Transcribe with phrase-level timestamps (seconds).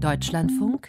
[0.00, 0.88] Deutschlandfunk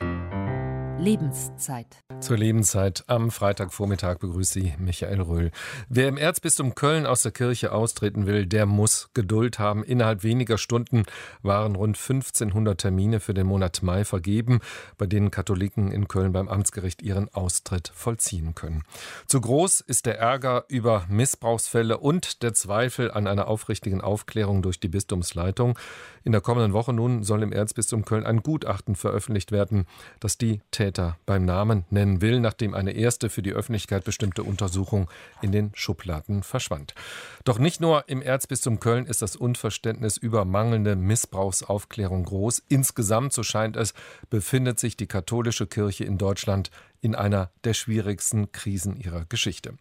[0.99, 1.85] Lebenszeit.
[2.19, 5.51] Zur Lebenszeit am Freitagvormittag begrüßt Sie Michael Röhl.
[5.89, 9.83] Wer im Erzbistum Köln aus der Kirche austreten will, der muss Geduld haben.
[9.83, 11.03] Innerhalb weniger Stunden
[11.43, 14.59] waren rund 1500 Termine für den Monat Mai vergeben,
[14.97, 18.83] bei denen Katholiken in Köln beim Amtsgericht ihren Austritt vollziehen können.
[19.27, 24.79] Zu groß ist der Ärger über Missbrauchsfälle und der Zweifel an einer aufrichtigen Aufklärung durch
[24.79, 25.77] die Bistumsleitung.
[26.23, 29.85] In der kommenden Woche nun soll im Erzbistum Köln ein Gutachten veröffentlicht werden,
[30.19, 30.86] das die Täter
[31.25, 35.09] beim Namen nennen will, nachdem eine erste für die Öffentlichkeit bestimmte Untersuchung
[35.41, 36.93] in den Schubladen verschwand.
[37.43, 42.63] Doch nicht nur im Erzbistum Köln ist das Unverständnis über mangelnde Missbrauchsaufklärung groß.
[42.69, 43.93] Insgesamt, so scheint es,
[44.29, 49.73] befindet sich die katholische Kirche in Deutschland in einer der schwierigsten Krisen ihrer Geschichte.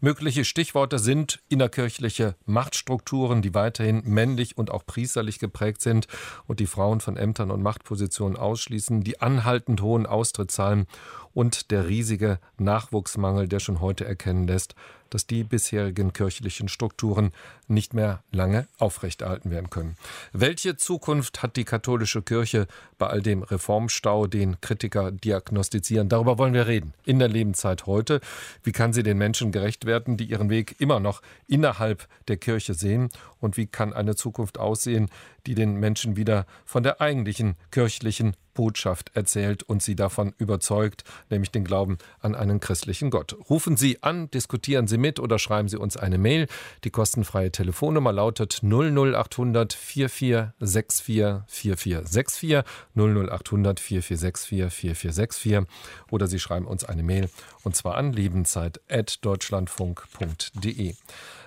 [0.00, 6.06] Mögliche Stichworte sind innerkirchliche Machtstrukturen, die weiterhin männlich und auch priesterlich geprägt sind
[6.46, 10.86] und die Frauen von Ämtern und Machtpositionen ausschließen, die anhaltend hohen Austrittszahlen
[11.34, 14.74] und der riesige Nachwuchsmangel, der schon heute erkennen lässt,
[15.14, 17.32] dass die bisherigen kirchlichen Strukturen
[17.68, 19.96] nicht mehr lange aufrechterhalten werden können.
[20.32, 22.66] Welche Zukunft hat die katholische Kirche
[22.98, 26.08] bei all dem Reformstau, den Kritiker diagnostizieren?
[26.08, 26.94] Darüber wollen wir reden.
[27.04, 28.20] In der Lebenszeit heute.
[28.62, 32.74] Wie kann sie den Menschen gerecht werden, die ihren Weg immer noch innerhalb der Kirche
[32.74, 33.10] sehen?
[33.42, 35.10] Und wie kann eine Zukunft aussehen,
[35.46, 41.50] die den Menschen wieder von der eigentlichen kirchlichen Botschaft erzählt und sie davon überzeugt, nämlich
[41.50, 43.34] den Glauben an einen christlichen Gott.
[43.50, 46.46] Rufen Sie an, diskutieren Sie mit oder schreiben Sie uns eine Mail.
[46.84, 52.62] Die kostenfreie Telefonnummer lautet 00800 4464 4464
[52.94, 55.62] 00800 4464 4464
[56.10, 57.30] oder Sie schreiben uns eine Mail
[57.62, 60.94] und zwar an lebenszeit.deutschlandfunk.de.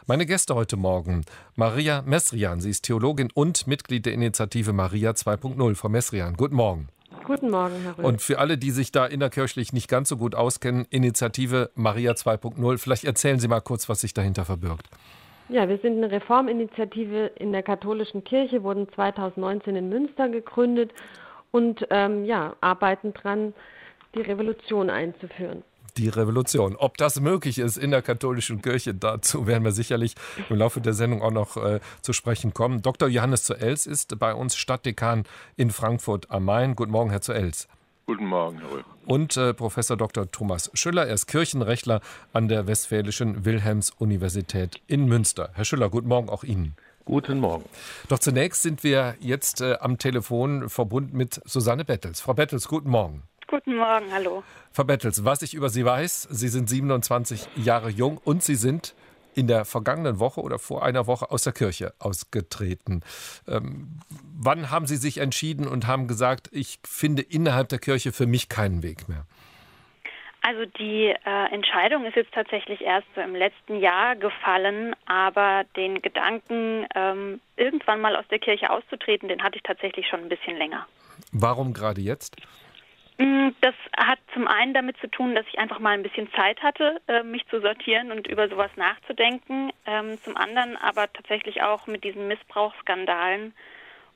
[0.08, 1.22] Meine Gäste heute Morgen,
[1.56, 2.60] Maria Mesrian.
[2.60, 5.76] Sie ist Theologin und Mitglied der Initiative Maria 2.0.
[5.76, 6.90] Frau Mesrian, guten Morgen.
[7.24, 8.06] Guten Morgen, Herr Röhl.
[8.06, 12.78] Und für alle, die sich da innerkirchlich nicht ganz so gut auskennen, Initiative Maria 2.0,
[12.78, 14.88] vielleicht erzählen Sie mal kurz, was sich dahinter verbirgt.
[15.50, 20.92] Ja, wir sind eine Reforminitiative in der katholischen Kirche, wurden 2019 in Münster gegründet
[21.50, 23.56] und ähm, ja, arbeiten dran,
[24.14, 25.64] die Revolution einzuführen
[25.98, 26.76] die Revolution.
[26.76, 30.16] Ob das möglich ist in der katholischen Kirche, dazu werden wir sicherlich
[30.50, 32.82] im Laufe der Sendung auch noch äh, zu sprechen kommen.
[32.82, 33.08] Dr.
[33.08, 35.24] Johannes zu Els ist bei uns Stadtdekan
[35.56, 36.76] in Frankfurt am Main.
[36.76, 37.68] Guten Morgen, Herr zu Els.
[38.06, 38.86] Guten Morgen, Herr Röhl.
[39.08, 40.30] Und äh, Professor Dr.
[40.30, 42.02] Thomas Schüller, er ist Kirchenrechtler
[42.34, 45.50] an der Westfälischen Wilhelms-Universität in Münster.
[45.54, 46.76] Herr Schüller, guten Morgen auch Ihnen.
[47.06, 47.66] Guten Morgen.
[48.10, 52.20] Doch zunächst sind wir jetzt äh, am Telefon verbunden mit Susanne Bettels.
[52.20, 53.24] Frau Bettels, guten Morgen.
[53.48, 54.44] Guten Morgen, hallo.
[54.72, 58.96] Frau Bettels, was ich über Sie weiß, Sie sind 27 Jahre jung und Sie sind
[59.36, 63.02] in der vergangenen Woche oder vor einer Woche aus der Kirche ausgetreten.
[63.48, 64.00] Ähm,
[64.36, 68.50] wann haben Sie sich entschieden und haben gesagt, ich finde innerhalb der Kirche für mich
[68.50, 69.26] keinen Weg mehr?
[70.42, 76.02] Also die äh, Entscheidung ist jetzt tatsächlich erst so im letzten Jahr gefallen, aber den
[76.02, 80.56] Gedanken, ähm, irgendwann mal aus der Kirche auszutreten, den hatte ich tatsächlich schon ein bisschen
[80.58, 80.88] länger.
[81.32, 82.38] Warum gerade jetzt?
[83.18, 86.62] Mm, das hat zum einen damit zu tun, dass ich einfach mal ein bisschen Zeit
[86.62, 89.72] hatte, äh, mich zu sortieren und über sowas nachzudenken.
[89.86, 93.54] Ähm, zum anderen aber tatsächlich auch mit diesen Missbrauchsskandalen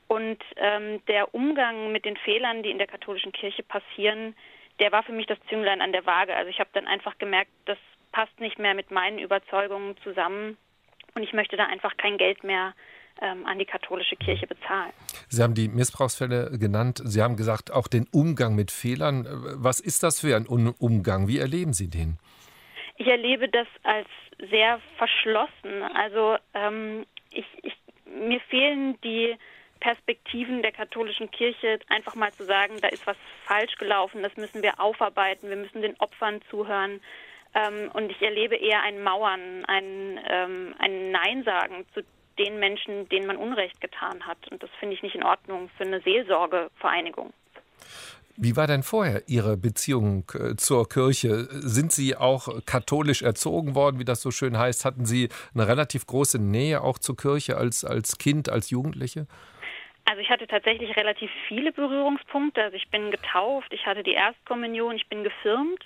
[0.08, 4.34] und ähm, der Umgang mit den Fehlern, die in der katholischen Kirche passieren,
[4.80, 6.34] der war für mich das Zünglein an der Waage.
[6.34, 7.78] Also ich habe dann einfach gemerkt, das
[8.12, 10.58] passt nicht mehr mit meinen Überzeugungen zusammen
[11.14, 12.74] und ich möchte da einfach kein Geld mehr
[13.20, 14.92] ähm, an die katholische Kirche bezahlen.
[15.28, 17.00] Sie haben die Missbrauchsfälle genannt.
[17.04, 19.26] Sie haben gesagt, auch den Umgang mit Fehlern.
[19.56, 21.28] Was ist das für ein Umgang?
[21.28, 22.18] Wie erleben Sie den?
[22.96, 24.08] Ich erlebe das als
[24.50, 25.82] sehr verschlossen.
[25.94, 27.74] Also ähm, ich, ich,
[28.06, 29.36] mir fehlen die
[29.80, 33.16] Perspektiven der katholischen Kirche, einfach mal zu sagen, da ist was
[33.46, 37.00] falsch gelaufen, das müssen wir aufarbeiten, wir müssen den Opfern zuhören.
[37.54, 42.02] Ähm, und ich erlebe eher ein Mauern, ein, ähm, ein Nein sagen zu
[42.40, 44.38] den Menschen, denen man Unrecht getan hat.
[44.50, 47.32] Und das finde ich nicht in Ordnung für eine Seelsorgevereinigung.
[48.36, 51.46] Wie war denn vorher Ihre Beziehung äh, zur Kirche?
[51.50, 54.86] Sind Sie auch katholisch erzogen worden, wie das so schön heißt?
[54.86, 59.26] Hatten Sie eine relativ große Nähe auch zur Kirche als, als Kind, als Jugendliche?
[60.06, 62.62] Also ich hatte tatsächlich relativ viele Berührungspunkte.
[62.62, 65.84] Also ich bin getauft, ich hatte die Erstkommunion, ich bin gefirmt.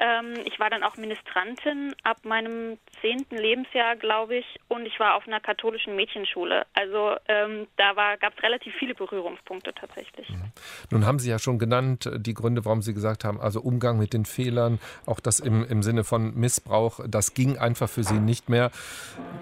[0.00, 5.14] Ähm, ich war dann auch Ministrantin ab meinem zehnten Lebensjahr, glaube ich, und ich war
[5.14, 6.64] auf einer katholischen Mädchenschule.
[6.72, 10.28] Also ähm, da gab es relativ viele Berührungspunkte tatsächlich.
[10.30, 10.52] Mhm.
[10.90, 13.98] Nun haben Sie ja schon genannt äh, die Gründe, warum Sie gesagt haben, also Umgang
[13.98, 18.20] mit den Fehlern, auch das im, im Sinne von Missbrauch, das ging einfach für Sie
[18.20, 18.70] nicht mehr.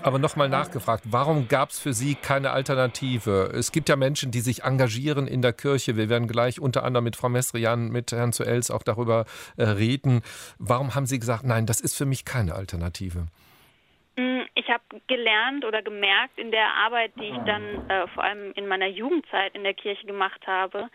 [0.03, 3.53] Aber nochmal nachgefragt, warum gab es für Sie keine Alternative?
[3.55, 5.97] Es gibt ja Menschen, die sich engagieren in der Kirche.
[5.97, 9.25] Wir werden gleich unter anderem mit Frau Mestrian, mit Herrn Zuels auch darüber
[9.57, 10.23] äh, reden.
[10.59, 13.27] Warum haben Sie gesagt, nein, das ist für mich keine Alternative?
[14.17, 18.53] Mm, ich habe gelernt oder gemerkt in der Arbeit, die ich dann äh, vor allem
[18.53, 20.89] in meiner Jugendzeit in der Kirche gemacht habe,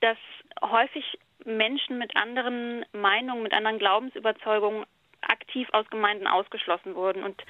[0.00, 0.18] dass
[0.62, 4.84] häufig Menschen mit anderen Meinungen, mit anderen Glaubensüberzeugungen
[5.20, 7.22] aktiv aus Gemeinden ausgeschlossen wurden.
[7.22, 7.42] Und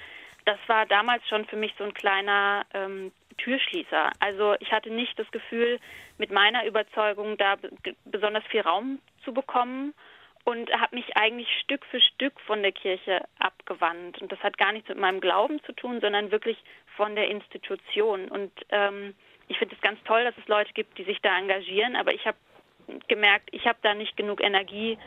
[0.45, 4.11] das war damals schon für mich so ein kleiner ähm, Türschließer.
[4.21, 5.79] Also ich hatte nicht das Gefühl,
[6.19, 7.57] mit meiner Überzeugung da
[8.05, 9.95] besonders viel Raum zu bekommen
[10.45, 14.21] und habe mich eigentlich Stück für Stück von der Kirche abgewandt.
[14.21, 16.59] Und das hat gar nichts mit meinem Glauben zu tun, sondern wirklich
[16.97, 18.29] von der Institution.
[18.29, 19.15] Und ähm,
[19.49, 22.27] ich finde es ganz toll, dass es Leute gibt, die sich da engagieren, aber ich
[22.27, 22.39] habe
[23.09, 24.99] gemerkt, ich habe da nicht genug Energie,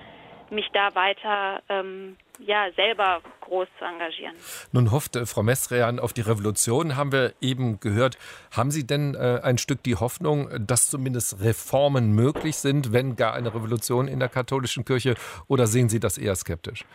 [0.51, 4.35] mich da weiter ähm, ja, selber groß zu engagieren.
[4.71, 8.17] Nun hofft äh, Frau Mestrean auf die Revolution, haben wir eben gehört.
[8.51, 13.33] Haben Sie denn äh, ein Stück die Hoffnung, dass zumindest Reformen möglich sind, wenn gar
[13.33, 15.15] eine Revolution in der katholischen Kirche,
[15.47, 16.85] oder sehen Sie das eher skeptisch?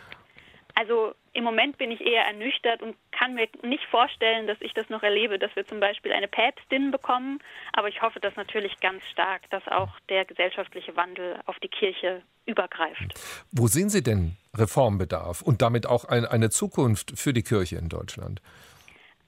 [0.75, 4.89] Also im Moment bin ich eher ernüchtert und kann mir nicht vorstellen, dass ich das
[4.89, 7.39] noch erlebe, dass wir zum Beispiel eine Päpstin bekommen.
[7.71, 12.21] Aber ich hoffe das natürlich ganz stark, dass auch der gesellschaftliche Wandel auf die Kirche
[12.45, 13.13] übergreift.
[13.51, 17.87] Wo sehen Sie denn Reformbedarf und damit auch ein, eine Zukunft für die Kirche in
[17.87, 18.41] Deutschland?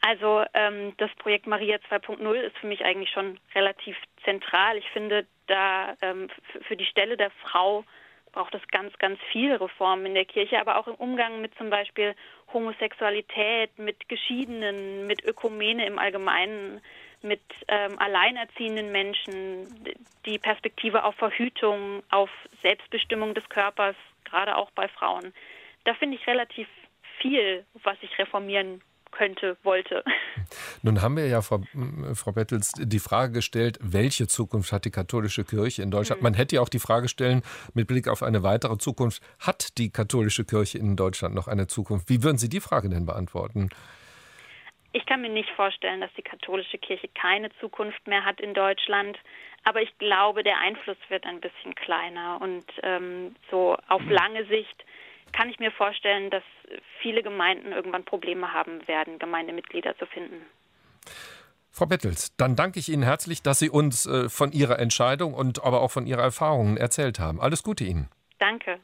[0.01, 4.75] Also ähm, das Projekt Maria 2.0 ist für mich eigentlich schon relativ zentral.
[4.77, 6.27] Ich finde, da ähm,
[6.67, 7.85] für die Stelle der Frau
[8.31, 11.69] braucht es ganz, ganz viele Reformen in der Kirche, aber auch im Umgang mit zum
[11.69, 12.15] Beispiel
[12.53, 16.81] Homosexualität, mit Geschiedenen, mit Ökumene im Allgemeinen,
[17.21, 19.67] mit ähm, alleinerziehenden Menschen,
[20.25, 22.29] die Perspektive auf Verhütung, auf
[22.61, 25.33] Selbstbestimmung des Körpers, gerade auch bei Frauen.
[25.83, 26.67] Da finde ich relativ
[27.19, 28.81] viel, was ich reformieren
[29.11, 30.03] könnte, wollte.
[30.81, 31.61] Nun haben wir ja, Frau,
[32.13, 36.21] Frau Bettels, die Frage gestellt, welche Zukunft hat die katholische Kirche in Deutschland?
[36.21, 36.23] Mhm.
[36.23, 37.41] Man hätte ja auch die Frage stellen,
[37.73, 42.09] mit Blick auf eine weitere Zukunft, hat die katholische Kirche in Deutschland noch eine Zukunft?
[42.09, 43.69] Wie würden Sie die Frage denn beantworten?
[44.93, 49.17] Ich kann mir nicht vorstellen, dass die katholische Kirche keine Zukunft mehr hat in Deutschland.
[49.63, 52.41] Aber ich glaube, der Einfluss wird ein bisschen kleiner.
[52.41, 54.11] Und ähm, so auf mhm.
[54.11, 54.83] lange Sicht
[55.31, 56.43] kann ich mir vorstellen, dass
[57.01, 60.45] viele Gemeinden irgendwann Probleme haben werden, Gemeindemitglieder zu finden.
[61.71, 65.63] Frau Bettels, dann danke ich Ihnen herzlich, dass Sie uns äh, von Ihrer Entscheidung und
[65.63, 67.39] aber auch von Ihrer Erfahrungen erzählt haben.
[67.39, 68.09] Alles Gute Ihnen.
[68.39, 68.79] Danke.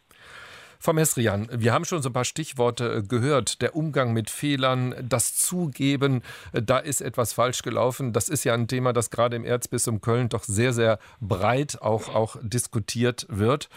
[0.79, 3.61] Frau Mesrian, wir haben schon so ein paar Stichworte äh, gehört.
[3.61, 6.21] Der Umgang mit Fehlern, das Zugeben,
[6.53, 8.13] äh, da ist etwas falsch gelaufen.
[8.13, 12.13] Das ist ja ein Thema, das gerade im Erzbistum Köln doch sehr, sehr breit auch,
[12.13, 13.69] auch diskutiert wird.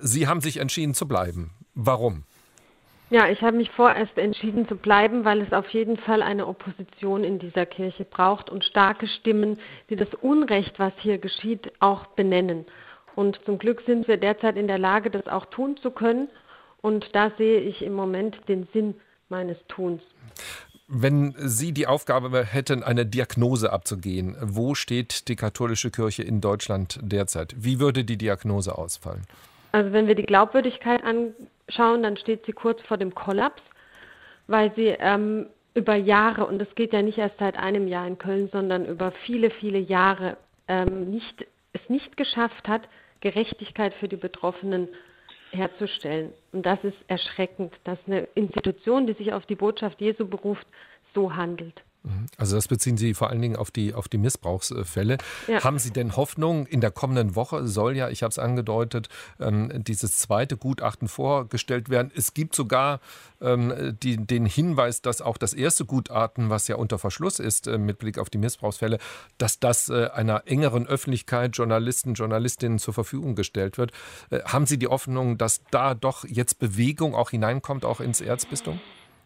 [0.00, 1.52] Sie haben sich entschieden zu bleiben.
[1.76, 2.24] Warum?
[3.10, 7.22] Ja, ich habe mich vorerst entschieden zu bleiben, weil es auf jeden Fall eine Opposition
[7.22, 12.64] in dieser Kirche braucht und starke Stimmen, die das Unrecht, was hier geschieht, auch benennen.
[13.14, 16.28] Und zum Glück sind wir derzeit in der Lage, das auch tun zu können.
[16.82, 18.94] Und da sehe ich im Moment den Sinn
[19.28, 20.02] meines Tuns.
[20.88, 26.98] Wenn Sie die Aufgabe hätten, eine Diagnose abzugehen, wo steht die katholische Kirche in Deutschland
[27.02, 27.54] derzeit?
[27.56, 29.22] Wie würde die Diagnose ausfallen?
[29.72, 31.02] Also wenn wir die Glaubwürdigkeit
[31.68, 33.62] anschauen, dann steht sie kurz vor dem Kollaps,
[34.46, 38.18] weil sie ähm, über Jahre, und das geht ja nicht erst seit einem Jahr in
[38.18, 40.36] Köln, sondern über viele, viele Jahre
[40.68, 42.82] ähm, nicht, es nicht geschafft hat,
[43.20, 44.88] Gerechtigkeit für die Betroffenen
[45.50, 46.32] herzustellen.
[46.52, 50.66] Und das ist erschreckend, dass eine Institution, die sich auf die Botschaft Jesu beruft,
[51.14, 51.82] so handelt.
[52.06, 52.26] Mhm.
[52.38, 55.18] Also das beziehen Sie vor allen Dingen auf die, auf die Missbrauchsfälle.
[55.48, 55.64] Ja.
[55.64, 59.08] Haben Sie denn Hoffnung, in der kommenden Woche soll ja, ich habe es angedeutet,
[59.40, 62.12] ähm, dieses zweite Gutachten vorgestellt werden.
[62.14, 63.00] Es gibt sogar
[63.40, 67.76] ähm, die, den Hinweis, dass auch das erste Gutachten, was ja unter Verschluss ist äh,
[67.76, 68.98] mit Blick auf die Missbrauchsfälle,
[69.38, 73.90] dass das äh, einer engeren Öffentlichkeit, Journalisten, Journalistinnen zur Verfügung gestellt wird.
[74.30, 78.80] Äh, haben Sie die Hoffnung, dass da doch jetzt Bewegung auch hineinkommt, auch ins Erzbistum?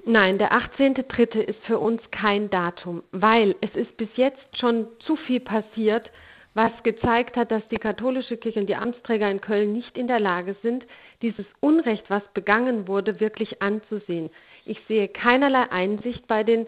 [0.04, 1.40] Nein, der 18.3.
[1.40, 6.10] ist für uns kein Datum, weil es ist bis jetzt schon zu viel passiert,
[6.54, 10.18] was gezeigt hat, dass die katholische Kirche und die Amtsträger in Köln nicht in der
[10.18, 10.84] Lage sind,
[11.22, 14.30] dieses Unrecht, was begangen wurde, wirklich anzusehen.
[14.64, 16.66] Ich sehe keinerlei Einsicht bei den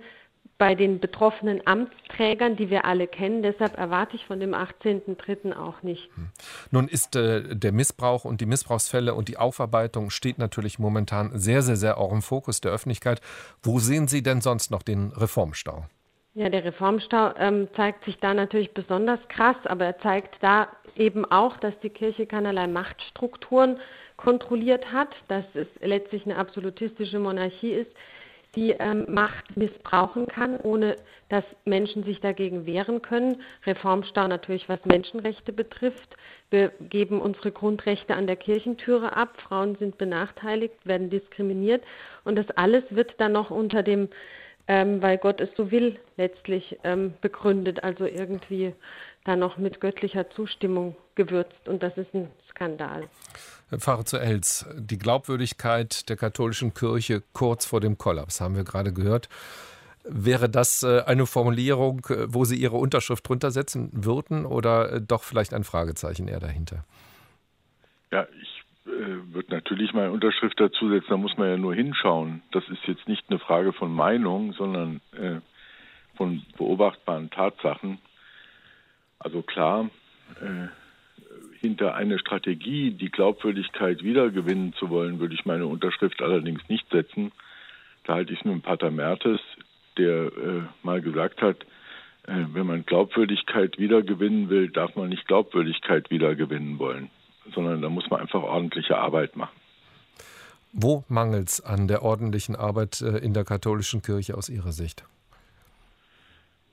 [0.63, 3.43] bei den betroffenen Amtsträgern, die wir alle kennen.
[3.43, 5.57] Deshalb erwarte ich von dem 18.03.
[5.57, 6.09] auch nicht.
[6.15, 6.29] Hm.
[6.71, 11.63] Nun ist äh, der Missbrauch und die Missbrauchsfälle und die Aufarbeitung steht natürlich momentan sehr,
[11.63, 13.21] sehr, sehr auch im Fokus der Öffentlichkeit.
[13.61, 15.87] Wo sehen Sie denn sonst noch den Reformstau?
[16.35, 21.25] Ja, der Reformstau ähm, zeigt sich da natürlich besonders krass, aber er zeigt da eben
[21.25, 23.81] auch, dass die Kirche keinerlei Machtstrukturen
[24.17, 27.91] kontrolliert hat, dass es letztlich eine absolutistische Monarchie ist,
[28.55, 30.97] die ähm, Macht missbrauchen kann, ohne
[31.29, 33.43] dass Menschen sich dagegen wehren können.
[33.65, 36.17] Reformstau natürlich, was Menschenrechte betrifft.
[36.51, 39.41] Wir geben unsere Grundrechte an der Kirchentüre ab.
[39.41, 41.83] Frauen sind benachteiligt, werden diskriminiert.
[42.25, 44.09] Und das alles wird dann noch unter dem
[44.69, 48.75] ähm, weil Gott es so will, letztlich ähm, begründet, also irgendwie
[49.25, 51.69] dann noch mit göttlicher Zustimmung gewürzt.
[51.69, 53.09] Und das ist ein Skandal.
[53.77, 58.93] Pfarrer zu Els, die Glaubwürdigkeit der katholischen Kirche kurz vor dem Kollaps, haben wir gerade
[58.93, 59.29] gehört.
[60.05, 65.01] Wäre das äh, eine Formulierung, äh, wo Sie Ihre Unterschrift drunter setzen würden oder äh,
[65.01, 66.85] doch vielleicht ein Fragezeichen eher dahinter?
[68.11, 72.43] Ja, ich äh, wird natürlich meine Unterschrift dazusetzen, da muss man ja nur hinschauen.
[72.51, 75.41] Das ist jetzt nicht eine Frage von Meinung, sondern äh,
[76.17, 77.99] von beobachtbaren Tatsachen.
[79.23, 79.91] Also klar,
[80.41, 80.69] äh,
[81.61, 87.33] hinter eine Strategie, die Glaubwürdigkeit wiedergewinnen zu wollen, würde ich meine Unterschrift allerdings nicht setzen.
[88.05, 89.41] Da halte ich es mit Pater Mertes,
[89.97, 91.63] der äh, mal gesagt hat,
[92.27, 97.11] äh, wenn man Glaubwürdigkeit wiedergewinnen will, darf man nicht Glaubwürdigkeit wiedergewinnen wollen
[97.55, 99.57] sondern da muss man einfach ordentliche Arbeit machen.
[100.73, 105.05] Wo mangelt es an der ordentlichen Arbeit äh, in der katholischen Kirche aus Ihrer Sicht?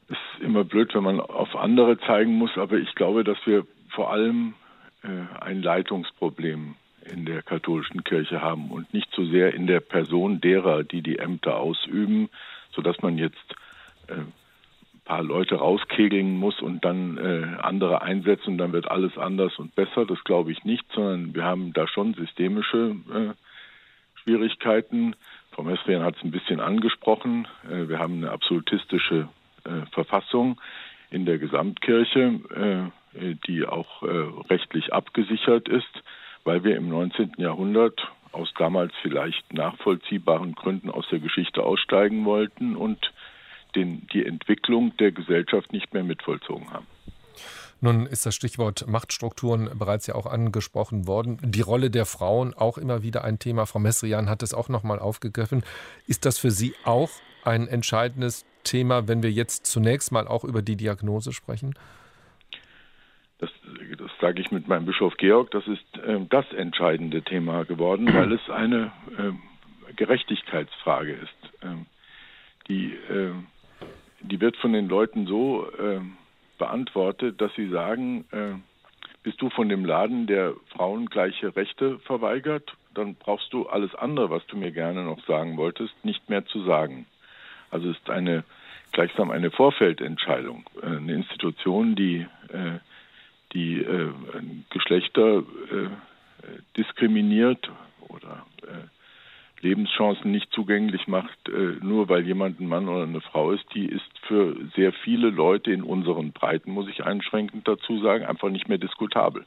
[0.09, 4.11] Ist immer blöd, wenn man auf andere zeigen muss, aber ich glaube, dass wir vor
[4.11, 4.55] allem
[5.03, 5.07] äh,
[5.41, 6.75] ein Leitungsproblem
[7.05, 11.19] in der katholischen Kirche haben und nicht so sehr in der Person derer, die die
[11.19, 12.29] Ämter ausüben,
[12.71, 13.55] sodass man jetzt
[14.07, 14.15] äh,
[15.09, 19.73] paar Leute rauskegeln muss und dann äh, andere einsetzen und dann wird alles anders und
[19.73, 20.05] besser.
[20.05, 23.33] Das glaube ich nicht, sondern wir haben da schon systemische äh,
[24.21, 25.15] Schwierigkeiten.
[25.51, 27.47] Frau Messrian hat es ein bisschen angesprochen.
[27.67, 29.27] Äh, wir haben eine absolutistische
[29.65, 30.59] äh, Verfassung
[31.09, 34.07] in der Gesamtkirche, äh, die auch äh,
[34.49, 36.03] rechtlich abgesichert ist,
[36.43, 37.33] weil wir im 19.
[37.37, 37.99] Jahrhundert
[38.31, 43.11] aus damals vielleicht nachvollziehbaren Gründen aus der Geschichte aussteigen wollten und
[43.75, 46.87] den, die Entwicklung der Gesellschaft nicht mehr mitvollzogen haben.
[47.81, 51.37] Nun ist das Stichwort Machtstrukturen bereits ja auch angesprochen worden.
[51.41, 53.65] Die Rolle der Frauen auch immer wieder ein Thema.
[53.65, 55.63] Frau Messrian hat es auch noch mal aufgegriffen.
[56.05, 57.09] Ist das für Sie auch
[57.45, 61.75] ein entscheidendes Thema, wenn wir jetzt zunächst mal auch über die Diagnose sprechen?
[63.39, 63.49] Das,
[63.97, 65.51] das sage ich mit meinem Bischof Georg.
[65.51, 71.63] Das ist äh, das entscheidende Thema geworden, weil es eine äh, Gerechtigkeitsfrage ist.
[71.63, 71.75] Äh,
[72.67, 72.93] die
[74.21, 76.01] die wird von den Leuten so äh,
[76.57, 78.55] beantwortet, dass sie sagen, äh,
[79.23, 84.29] bist du von dem Laden, der Frauen gleiche Rechte verweigert, dann brauchst du alles andere,
[84.29, 87.05] was du mir gerne noch sagen wolltest, nicht mehr zu sagen.
[87.71, 88.43] Also ist eine
[88.91, 92.79] gleichsam eine Vorfeldentscheidung, äh, eine Institution, die äh,
[93.53, 94.11] die äh,
[94.69, 95.43] Geschlechter
[96.77, 97.69] diskriminiert
[98.07, 98.45] oder
[99.59, 101.37] Lebenschancen nicht zugänglich macht,
[101.81, 105.71] nur weil jemand ein Mann oder eine Frau ist, die ist für sehr viele Leute
[105.71, 109.45] in unseren Breiten, muss ich einschränkend dazu sagen, einfach nicht mehr diskutabel.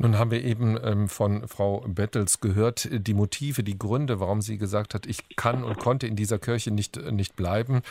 [0.00, 4.56] Nun haben wir eben ähm, von Frau Bettels gehört, die Motive, die Gründe, warum sie
[4.56, 7.82] gesagt hat, ich kann und konnte in dieser Kirche nicht, äh, nicht bleiben.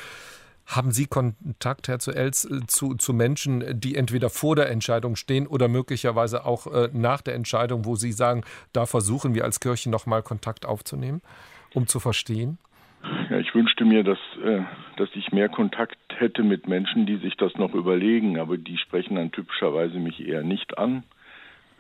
[0.65, 5.17] Haben Sie Kontakt, Herr zu Els, äh, zu, zu Menschen, die entweder vor der Entscheidung
[5.17, 9.59] stehen oder möglicherweise auch äh, nach der Entscheidung, wo Sie sagen, da versuchen wir als
[9.59, 11.21] Kirche nochmal Kontakt aufzunehmen,
[11.73, 12.57] um zu verstehen?
[13.29, 14.17] Ja, ich wünschte mir, dass,
[14.97, 19.15] dass ich mehr Kontakt hätte mit Menschen, die sich das noch überlegen, aber die sprechen
[19.15, 21.03] dann typischerweise mich eher nicht an.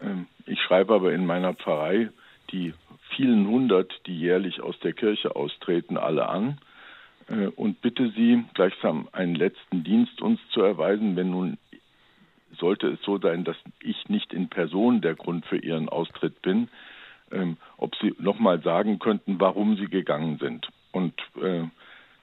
[0.01, 2.09] Ähm, ich schreibe aber in meiner Pfarrei
[2.51, 2.73] die
[3.15, 6.59] vielen hundert, die jährlich aus der Kirche austreten, alle an
[7.29, 11.57] äh, und bitte Sie, gleichsam einen letzten Dienst uns zu erweisen, wenn nun
[12.57, 16.69] sollte es so sein, dass ich nicht in Person der Grund für Ihren Austritt bin,
[17.31, 20.67] ähm, ob Sie nochmal sagen könnten, warum Sie gegangen sind.
[20.91, 21.63] Und äh,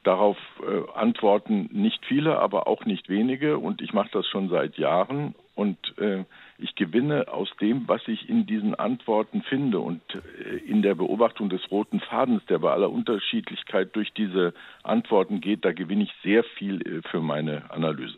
[0.02, 3.58] darauf äh, antworten nicht viele, aber auch nicht wenige.
[3.58, 5.34] Und ich mache das schon seit Jahren.
[5.54, 6.24] Und äh,
[6.58, 11.48] ich gewinne aus dem, was ich in diesen Antworten finde und äh, in der Beobachtung
[11.48, 16.42] des roten Fadens, der bei aller Unterschiedlichkeit durch diese Antworten geht, da gewinne ich sehr
[16.42, 18.16] viel äh, für meine Analyse.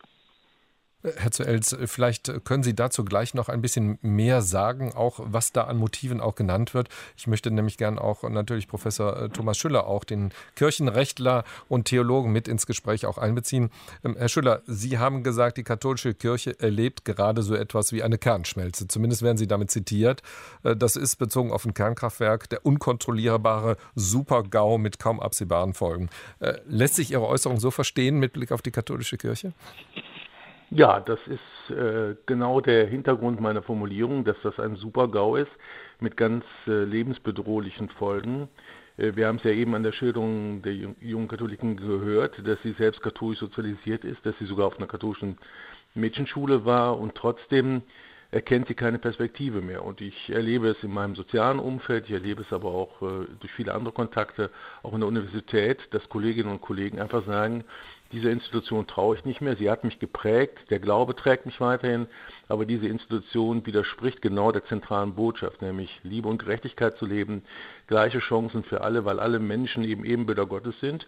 [1.03, 5.65] Herr Zuels, vielleicht können Sie dazu gleich noch ein bisschen mehr sagen, auch was da
[5.65, 6.89] an Motiven auch genannt wird.
[7.17, 12.33] Ich möchte nämlich gern auch natürlich Professor äh, Thomas Schüller, auch den Kirchenrechtler und Theologen
[12.33, 13.71] mit ins Gespräch auch einbeziehen.
[14.05, 18.19] Ähm, Herr Schüller, Sie haben gesagt, die katholische Kirche erlebt gerade so etwas wie eine
[18.19, 18.89] Kernschmelze.
[18.89, 20.23] Zumindest werden Sie damit zitiert.
[20.65, 26.09] Äh, das ist bezogen auf ein Kernkraftwerk der unkontrollierbare Super-GAU mit kaum absehbaren Folgen.
[26.41, 29.53] Äh, lässt sich Ihre Äußerung so verstehen mit Blick auf die katholische Kirche?
[30.71, 35.51] Ja, das ist äh, genau der Hintergrund meiner Formulierung, dass das ein Super-GAU ist
[36.01, 38.49] mit ganz äh, lebensbedrohlichen Folgen.
[38.97, 42.73] Äh, wir haben es ja eben an der Schilderung der jungen Katholiken gehört, dass sie
[42.73, 45.39] selbst katholisch sozialisiert ist, dass sie sogar auf einer katholischen
[45.95, 47.83] Mädchenschule war und trotzdem
[48.33, 49.85] erkennt sie keine Perspektive mehr.
[49.85, 53.53] Und ich erlebe es in meinem sozialen Umfeld, ich erlebe es aber auch äh, durch
[53.53, 54.51] viele andere Kontakte,
[54.83, 57.65] auch in der Universität, dass Kolleginnen und Kollegen einfach sagen,
[58.13, 59.57] dieser Institution traue ich nicht mehr.
[59.57, 62.07] Sie hat mich geprägt, der Glaube trägt mich weiterhin,
[62.49, 67.43] aber diese Institution widerspricht genau der zentralen Botschaft, nämlich Liebe und Gerechtigkeit zu leben,
[67.87, 71.07] gleiche Chancen für alle, weil alle Menschen eben Ebenbilder Gottes sind.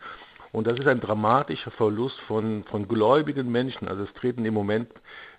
[0.50, 3.86] Und das ist ein dramatischer Verlust von, von gläubigen Menschen.
[3.86, 4.90] Also es treten im Moment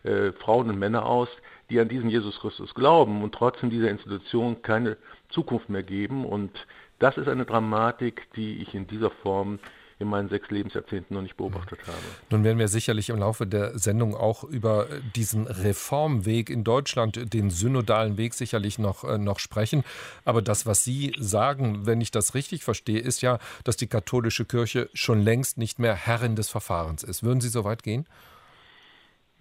[0.03, 1.29] äh, Frauen und Männer aus,
[1.69, 4.97] die an diesen Jesus Christus glauben und trotzdem dieser Institution keine
[5.29, 6.25] Zukunft mehr geben.
[6.25, 6.51] Und
[6.99, 9.59] das ist eine Dramatik, die ich in dieser Form
[9.99, 11.97] in meinen sechs Lebensjahrzehnten noch nicht beobachtet habe.
[12.29, 17.49] Nun werden wir sicherlich im Laufe der Sendung auch über diesen Reformweg in Deutschland, den
[17.49, 19.83] synodalen Weg sicherlich noch, äh, noch sprechen.
[20.23, 24.45] Aber das, was Sie sagen, wenn ich das richtig verstehe, ist ja, dass die katholische
[24.45, 27.23] Kirche schon längst nicht mehr Herrin des Verfahrens ist.
[27.23, 28.07] Würden Sie so weit gehen?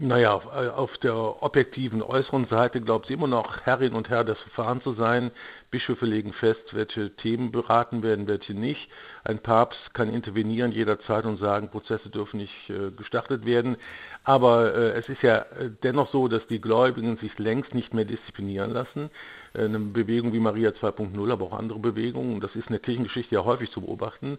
[0.01, 4.85] Naja, auf der objektiven äußeren Seite glaubt sie immer noch Herrin und Herr des Verfahrens
[4.85, 5.33] zu sein.
[5.73, 8.89] Bischöfe legen fest, welche Themen beraten werden, welche nicht.
[9.25, 13.77] Ein Papst kann intervenieren jederzeit und sagen, Prozesse dürfen nicht äh, gestartet werden.
[14.23, 18.05] Aber äh, es ist ja äh, dennoch so, dass die Gläubigen sich längst nicht mehr
[18.05, 19.11] disziplinieren lassen.
[19.53, 23.35] Äh, eine Bewegung wie Maria 2.0, aber auch andere Bewegungen, das ist in der Kirchengeschichte
[23.35, 24.39] ja häufig zu beobachten,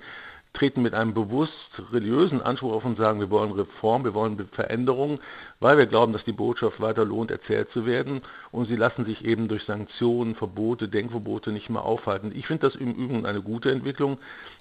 [0.53, 1.53] treten mit einem bewusst
[1.91, 5.19] religiösen Anspruch auf und sagen, wir wollen Reform, wir wollen Veränderung,
[5.59, 8.21] weil wir glauben, dass die Botschaft weiter lohnt, erzählt zu werden.
[8.51, 12.31] Und sie lassen sich eben durch Sanktionen, Verbote, Denkverbote nicht mehr aufhalten.
[12.33, 14.17] Ich finde das im Übrigen eine gute Entwicklung,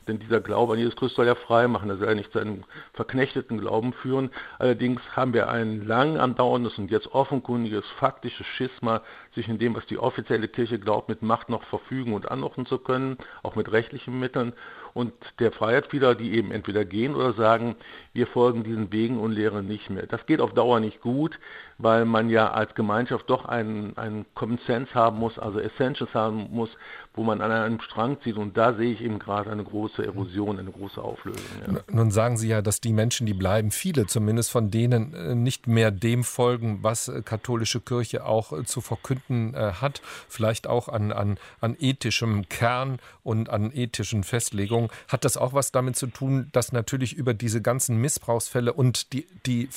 [0.06, 2.38] denn dieser Glaube an Jesus Christus soll ja frei machen, er soll ja nicht zu
[2.38, 4.30] einem verknechteten Glauben führen.
[4.58, 9.02] Allerdings haben wir ein lang andauerndes und jetzt offenkundiges, faktisches Schisma
[9.34, 13.18] zwischen dem, was die offizielle Kirche glaubt, mit Macht noch verfügen und anordnen zu können,
[13.42, 14.52] auch mit rechtlichen Mitteln,
[14.98, 17.76] und der Freiheitsspieler, die eben entweder gehen oder sagen,
[18.18, 20.06] wir folgen diesen Wegen und lehren nicht mehr.
[20.06, 21.38] Das geht auf Dauer nicht gut,
[21.78, 26.48] weil man ja als Gemeinschaft doch einen, einen Common Sense haben muss, also Essentials haben
[26.50, 26.70] muss,
[27.14, 28.36] wo man an einem Strang zieht.
[28.36, 31.44] Und da sehe ich eben gerade eine große Erosion, eine große Auflösung.
[31.66, 31.80] Ja.
[31.90, 35.68] Nun sagen Sie ja, dass die Menschen, die bleiben, viele zumindest von denen äh, nicht
[35.68, 41.12] mehr dem folgen, was äh, katholische Kirche auch äh, zu verkünden hat, vielleicht auch an,
[41.12, 44.90] an, an ethischem Kern und an ethischen Festlegungen.
[45.08, 49.26] Hat das auch was damit zu tun, dass natürlich über diese ganzen Missbrauchsfälle und die,
[49.44, 49.68] die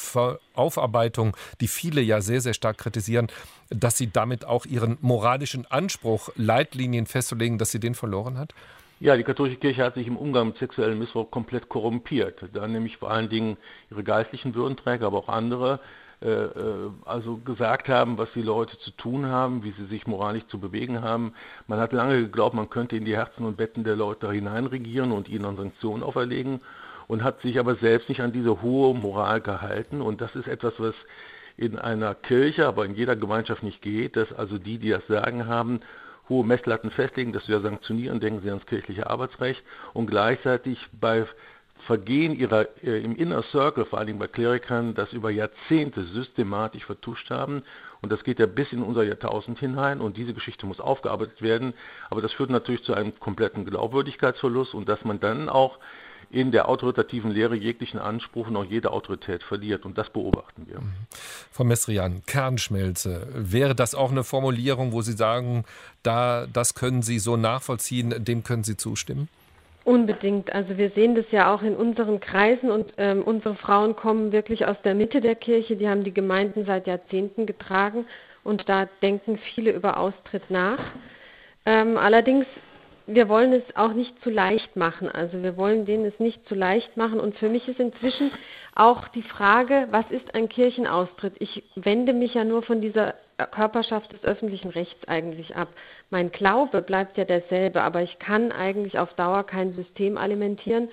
[0.56, 3.28] Aufarbeitung, die viele ja sehr, sehr stark kritisieren,
[3.70, 8.54] dass sie damit auch ihren moralischen Anspruch, Leitlinien festzulegen, dass sie den verloren hat?
[9.02, 12.42] Ja, die katholische Kirche hat sich im Umgang mit sexuellem Missbrauch komplett korrumpiert.
[12.54, 13.58] Da nämlich vor allen Dingen
[13.90, 15.80] ihre geistlichen Würdenträger, aber auch andere,
[16.22, 20.46] äh, äh, also gesagt haben, was die Leute zu tun haben, wie sie sich moralisch
[20.48, 21.34] zu bewegen haben.
[21.68, 25.28] Man hat lange geglaubt, man könnte in die Herzen und Betten der Leute hineinregieren und
[25.28, 26.62] ihnen Sanktionen auferlegen
[27.08, 30.02] und hat sich aber selbst nicht an diese hohe Moral gehalten.
[30.02, 30.96] Und das ist etwas, was
[31.58, 35.48] in einer Kirche, aber in jeder Gemeinschaft nicht geht, dass also die, die das Sagen
[35.48, 35.82] haben,
[36.30, 39.62] hohe Messlatten festlegen, dass wir sanktionieren, denken Sie ans kirchliche Arbeitsrecht
[39.94, 41.26] und gleichzeitig bei
[41.88, 47.32] Vergehen ihrer äh, im Inner Circle, vor allem bei Klerikern, das über Jahrzehnte systematisch vertuscht
[47.32, 47.64] haben.
[48.02, 51.74] Und das geht ja bis in unser Jahrtausend hinein und diese Geschichte muss aufgearbeitet werden.
[52.12, 55.80] Aber das führt natürlich zu einem kompletten Glaubwürdigkeitsverlust und dass man dann auch
[56.32, 59.86] in der autoritativen Lehre jeglichen Anspruch und auch jede Autorität verliert.
[59.86, 60.80] Und das beobachten wir.
[60.80, 60.94] Mhm.
[61.52, 63.28] Frau Mestrian, Kernschmelze.
[63.34, 65.66] Wäre das auch eine Formulierung, wo Sie sagen,
[66.04, 69.28] da, das können Sie so nachvollziehen, dem können Sie zustimmen?
[69.84, 70.54] Unbedingt.
[70.54, 74.68] Also wir sehen das ja auch in unseren Kreisen und ähm, unsere Frauen kommen wirklich
[74.68, 75.76] aus der Mitte der Kirche.
[75.76, 78.06] Die haben die Gemeinden seit Jahrzehnten getragen
[78.44, 80.80] und da denken viele über Austritt nach.
[81.66, 82.46] Ähm, allerdings
[83.08, 85.10] wir wollen es auch nicht zu leicht machen.
[85.10, 87.20] Also wir wollen denen es nicht zu leicht machen.
[87.20, 88.32] Und für mich ist inzwischen
[88.76, 91.34] auch die Frage, was ist ein Kirchenaustritt?
[91.40, 93.16] Ich wende mich ja nur von dieser
[93.48, 95.70] Körperschaft des öffentlichen Rechts eigentlich ab.
[96.10, 100.90] Mein Glaube bleibt ja derselbe, aber ich kann eigentlich auf Dauer kein System alimentieren,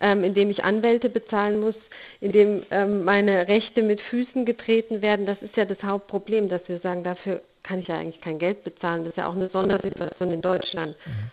[0.00, 1.74] ähm, in dem ich Anwälte bezahlen muss,
[2.20, 5.26] in dem ähm, meine Rechte mit Füßen getreten werden.
[5.26, 8.64] Das ist ja das Hauptproblem, dass wir sagen, dafür kann ich ja eigentlich kein Geld
[8.64, 9.04] bezahlen.
[9.04, 11.30] Das ist ja auch eine Sondersituation in Deutschland, mhm.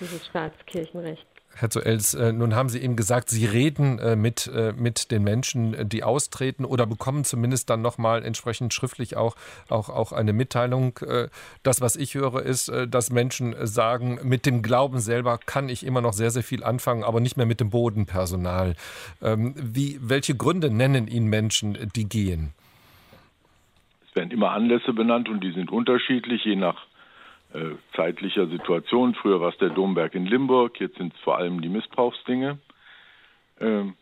[0.00, 1.26] Dieses Staatskirchenrecht.
[1.60, 5.24] Herr Zoels, äh, nun haben Sie eben gesagt, Sie reden äh, mit, äh, mit den
[5.24, 9.34] Menschen, die austreten oder bekommen zumindest dann nochmal entsprechend schriftlich auch,
[9.68, 11.00] auch, auch eine Mitteilung.
[11.62, 16.00] Das, was ich höre, ist, dass Menschen sagen, mit dem Glauben selber kann ich immer
[16.00, 18.74] noch sehr, sehr viel anfangen, aber nicht mehr mit dem Bodenpersonal.
[19.22, 22.52] Ähm, wie, welche Gründe nennen Ihnen Menschen, die gehen?
[24.08, 26.87] Es werden immer Anlässe benannt und die sind unterschiedlich, je nach
[27.54, 29.14] äh, zeitlicher Situation.
[29.14, 32.58] Früher war es der Domberg in Limburg, jetzt sind es vor allem die Missbrauchsdinge.
[33.60, 33.94] Ähm,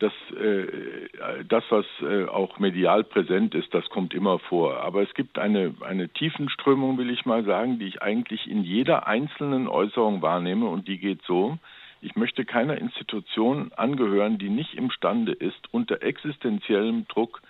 [0.00, 4.80] das, äh, das, was äh, auch medial präsent ist, das kommt immer vor.
[4.82, 9.06] Aber es gibt eine, eine Tiefenströmung, will ich mal sagen, die ich eigentlich in jeder
[9.06, 11.58] einzelnen Äußerung wahrnehme und die geht so.
[12.00, 17.42] Ich möchte keiner Institution angehören, die nicht imstande ist, unter existenziellem Druck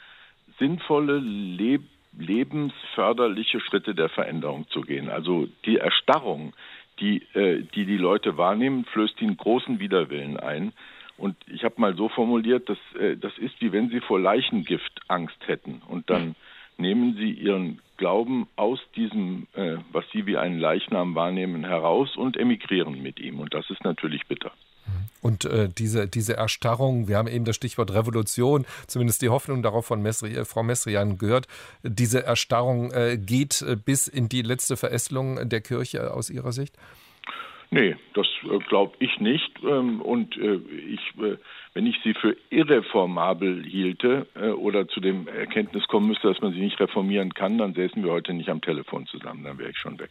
[0.59, 5.09] sinnvolle Leben lebensförderliche Schritte der Veränderung zu gehen.
[5.09, 6.55] Also die Erstarrung,
[6.99, 10.73] die äh, die, die Leute wahrnehmen, flößt ihnen großen Widerwillen ein.
[11.17, 15.01] Und ich habe mal so formuliert, dass, äh, das ist wie wenn sie vor Leichengift
[15.09, 15.83] Angst hätten.
[15.87, 16.35] Und dann
[16.79, 22.37] nehmen sie ihren Glauben aus diesem, äh, was sie wie einen Leichnam wahrnehmen, heraus und
[22.37, 23.39] emigrieren mit ihm.
[23.39, 24.53] Und das ist natürlich bitter.
[25.23, 29.87] Und äh, diese, diese Erstarrung, wir haben eben das Stichwort Revolution, zumindest die Hoffnung darauf
[29.87, 31.47] von Messri, äh, Frau Messrian gehört,
[31.83, 36.75] diese Erstarrung äh, geht äh, bis in die letzte Verästelung der Kirche aus Ihrer Sicht?
[37.71, 39.53] Nee, das äh, glaube ich nicht.
[39.63, 41.01] Ähm, und ich,
[41.75, 46.61] wenn ich sie für irreformabel hielte oder zu dem Erkenntnis kommen müsste, dass man sie
[46.61, 49.99] nicht reformieren kann, dann säßen wir heute nicht am Telefon zusammen, dann wäre ich schon
[49.99, 50.11] weg.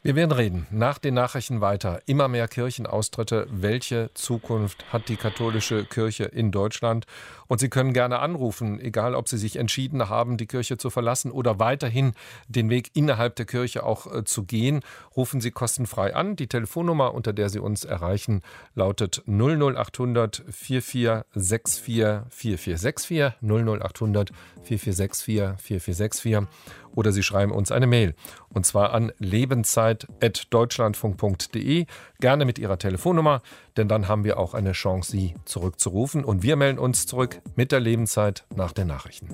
[0.00, 2.00] Wir werden reden nach den Nachrichten weiter.
[2.06, 3.48] Immer mehr Kirchenaustritte.
[3.50, 7.04] Welche Zukunft hat die katholische Kirche in Deutschland?
[7.48, 11.32] Und Sie können gerne anrufen, egal ob Sie sich entschieden haben, die Kirche zu verlassen
[11.32, 12.12] oder weiterhin
[12.46, 14.80] den Weg innerhalb der Kirche auch äh, zu gehen.
[15.16, 16.36] Rufen Sie kostenfrei an.
[16.36, 18.42] Die Telefonnummer, unter der Sie uns erreichen,
[18.74, 24.30] lautet 00800 4464 4464 00800
[24.62, 26.48] 4464 4464
[26.94, 28.14] oder Sie schreiben uns eine Mail.
[28.48, 31.86] Und zwar an lebenszeit.deutschlandfunk.de,
[32.20, 33.40] gerne mit Ihrer Telefonnummer,
[33.78, 37.72] denn dann haben wir auch eine Chance, Sie zurückzurufen und wir melden uns zurück mit
[37.72, 39.28] der Lebenszeit nach den Nachrichten.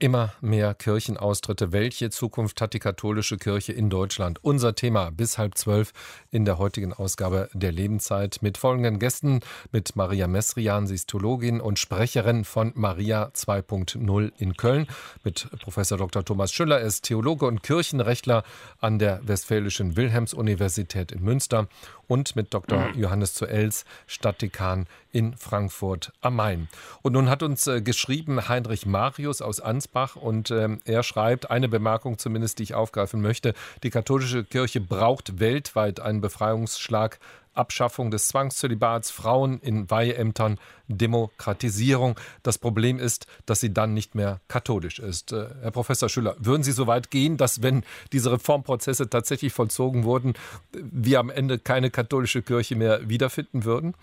[0.00, 1.72] Immer mehr Kirchenaustritte.
[1.72, 4.38] Welche Zukunft hat die katholische Kirche in Deutschland?
[4.42, 5.92] Unser Thema bis halb zwölf
[6.30, 9.40] in der heutigen Ausgabe der Lebenszeit mit folgenden Gästen.
[9.70, 14.88] Mit Maria Messrian, sie ist Theologin und Sprecherin von Maria 2.0 in Köln.
[15.22, 16.24] Mit Professor Dr.
[16.24, 18.42] Thomas Schüller, er ist Theologe und Kirchenrechtler
[18.80, 21.68] an der Westfälischen Wilhelms-Universität in Münster
[22.08, 22.78] und mit Dr.
[22.78, 23.00] Mhm.
[23.00, 26.68] Johannes Zuels, Stadtdekan in Frankfurt am Main.
[27.02, 31.68] Und nun hat uns äh, geschrieben Heinrich Marius aus Ansbach und äh, er schreibt eine
[31.68, 33.54] Bemerkung zumindest, die ich aufgreifen möchte.
[33.82, 37.18] Die katholische Kirche braucht weltweit einen Befreiungsschlag
[37.54, 42.18] Abschaffung des Zwangszölibats, Frauen in Weiheämtern, Demokratisierung.
[42.42, 45.32] Das Problem ist, dass sie dann nicht mehr katholisch ist.
[45.32, 50.04] Äh, Herr Professor Schüller, würden Sie so weit gehen, dass wenn diese Reformprozesse tatsächlich vollzogen
[50.04, 50.34] wurden,
[50.72, 53.94] wir am Ende keine katholische Kirche mehr wiederfinden würden?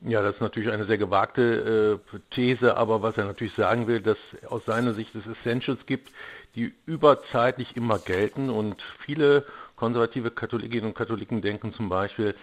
[0.00, 4.00] Ja, das ist natürlich eine sehr gewagte äh, These, aber was er natürlich sagen will,
[4.00, 6.12] dass aus seiner Sicht es Essentials gibt,
[6.54, 9.44] die überzeitlich immer gelten und viele
[9.78, 12.34] konservative Katholikinnen und Katholiken denken zum Beispiel,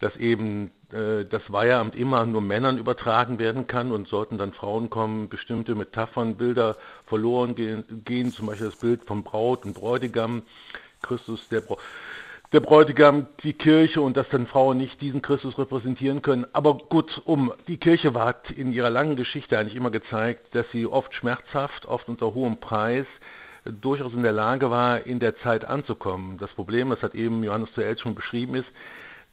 [0.00, 4.90] dass eben äh, das Weiheamt immer nur Männern übertragen werden kann und sollten dann Frauen
[4.90, 10.42] kommen, bestimmte Metaphern, Bilder verloren gehen, gehen zum Beispiel das Bild von Braut und Bräutigam,
[11.02, 11.76] Christus der, Bra
[12.52, 16.46] der Bräutigam, die Kirche und dass dann Frauen nicht diesen Christus repräsentieren können.
[16.52, 20.86] Aber gut, um die Kirche hat in ihrer langen Geschichte eigentlich immer gezeigt, dass sie
[20.86, 23.06] oft schmerzhaft, oft unter hohem Preis
[23.64, 26.38] durchaus in der Lage war, in der Zeit anzukommen.
[26.38, 28.68] Das Problem, das hat eben Johannes Zuel schon beschrieben, ist,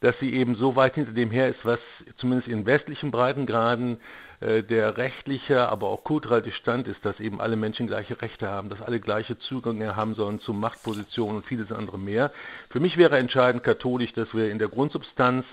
[0.00, 1.78] dass sie eben so weit hinter dem her ist, was
[2.16, 4.00] zumindest in westlichen Breitengraden
[4.40, 8.70] äh, der rechtliche, aber auch kulturelle Stand ist, dass eben alle Menschen gleiche Rechte haben,
[8.70, 12.32] dass alle gleiche Zugänge haben sollen zu Machtpositionen und vieles andere mehr.
[12.70, 15.44] Für mich wäre entscheidend katholisch, dass wir in der Grundsubstanz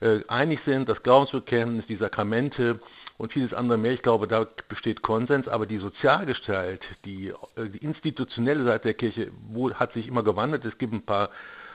[0.00, 2.80] äh, einig sind, das Glaubensbekenntnis, die Sakramente
[3.20, 3.92] und vieles andere mehr.
[3.92, 9.30] Ich glaube, da besteht Konsens, aber die Sozialgestalt, die, äh, die institutionelle Seite der Kirche
[9.50, 10.64] wo, hat sich immer gewandelt.
[10.64, 11.28] Es gibt ein paar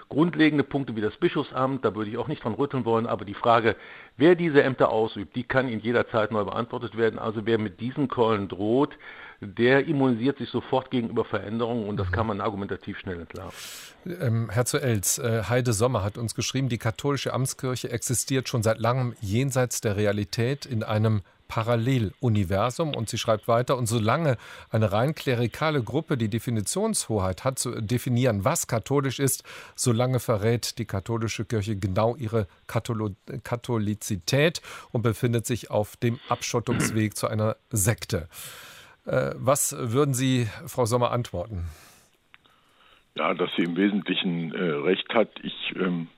[0.10, 3.34] grundlegende Punkte wie das Bischofsamt, da würde ich auch nicht dran rütteln wollen, aber die
[3.36, 3.76] Frage,
[4.18, 7.20] wer diese Ämter ausübt, die kann in jeder Zeit neu beantwortet werden.
[7.20, 8.98] Also wer mit diesen Keulen droht,
[9.42, 12.12] der immunisiert sich sofort gegenüber Veränderungen und das mhm.
[12.12, 13.58] kann man argumentativ schnell entlarven.
[14.06, 18.64] Ähm, Herr zu Elz, äh, Heide Sommer hat uns geschrieben, die katholische Amtskirche existiert schon
[18.64, 22.96] seit langem jenseits der Realität in einem Paralleluniversum.
[22.96, 24.38] Und sie schreibt weiter, und solange
[24.70, 29.44] eine rein klerikale Gruppe die Definitionshoheit hat, zu definieren, was katholisch ist,
[29.76, 37.16] solange verrät die katholische Kirche genau ihre Katholo Katholizität und befindet sich auf dem Abschottungsweg
[37.16, 38.28] zu einer Sekte.
[39.06, 41.66] Äh, was würden Sie, Frau Sommer, antworten?
[43.16, 45.30] Ja, dass sie im Wesentlichen äh, recht hat.
[45.42, 46.10] Ich, ähm,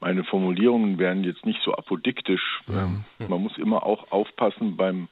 [0.00, 2.60] meine Formulierungen wären jetzt nicht so apodiktisch.
[2.68, 5.08] Ähm, man muss immer auch aufpassen beim,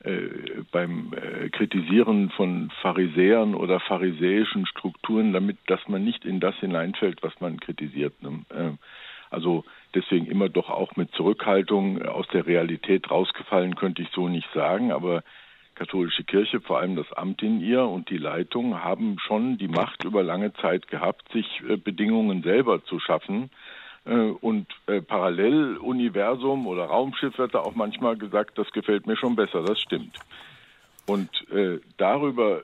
[0.00, 0.28] äh,
[0.72, 7.22] beim äh, Kritisieren von Pharisäern oder pharisäischen Strukturen, damit, dass man nicht in das hineinfällt,
[7.22, 8.22] was man kritisiert.
[8.22, 8.44] Ne?
[8.54, 8.78] Ähm,
[9.30, 14.48] also deswegen immer doch auch mit Zurückhaltung aus der Realität rausgefallen, könnte ich so nicht
[14.54, 15.22] sagen, aber
[15.74, 20.04] katholische Kirche, vor allem das Amt in ihr und die Leitung, haben schon die Macht
[20.04, 23.50] über lange Zeit gehabt, sich äh, Bedingungen selber zu schaffen.
[24.06, 29.36] Äh, und äh, Paralleluniversum oder Raumschiff wird da auch manchmal gesagt, das gefällt mir schon
[29.36, 30.16] besser, das stimmt.
[31.08, 32.62] Und äh, darüber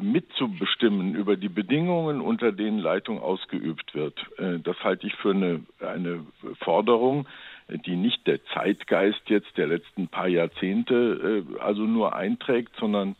[0.00, 6.24] mitzubestimmen, über die Bedingungen, unter denen Leitung ausgeübt wird, das halte ich für eine, eine
[6.60, 7.26] Forderung,
[7.68, 13.16] die nicht der Zeitgeist jetzt der letzten paar Jahrzehnte also nur einträgt, sondern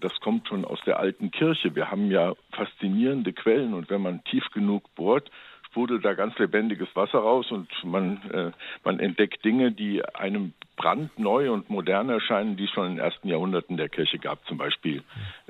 [0.00, 1.76] das kommt schon aus der alten Kirche.
[1.76, 5.30] Wir haben ja faszinierende Quellen und wenn man tief genug bohrt,
[5.70, 8.50] sprudelt da ganz lebendiges Wasser raus und man, äh,
[8.84, 13.28] man entdeckt Dinge, die einem brandneu und modern erscheinen, die es schon in den ersten
[13.28, 14.44] Jahrhunderten der Kirche gab.
[14.46, 15.02] Zum Beispiel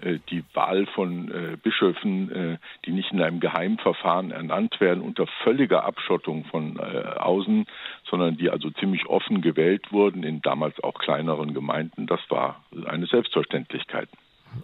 [0.02, 5.26] äh, die Wahl von äh, Bischöfen, äh, die nicht in einem Geheimverfahren ernannt werden, unter
[5.42, 7.66] völliger Abschottung von äh, außen,
[8.04, 12.06] sondern die also ziemlich offen gewählt wurden in damals auch kleineren Gemeinden.
[12.06, 14.08] Das war eine Selbstverständlichkeit.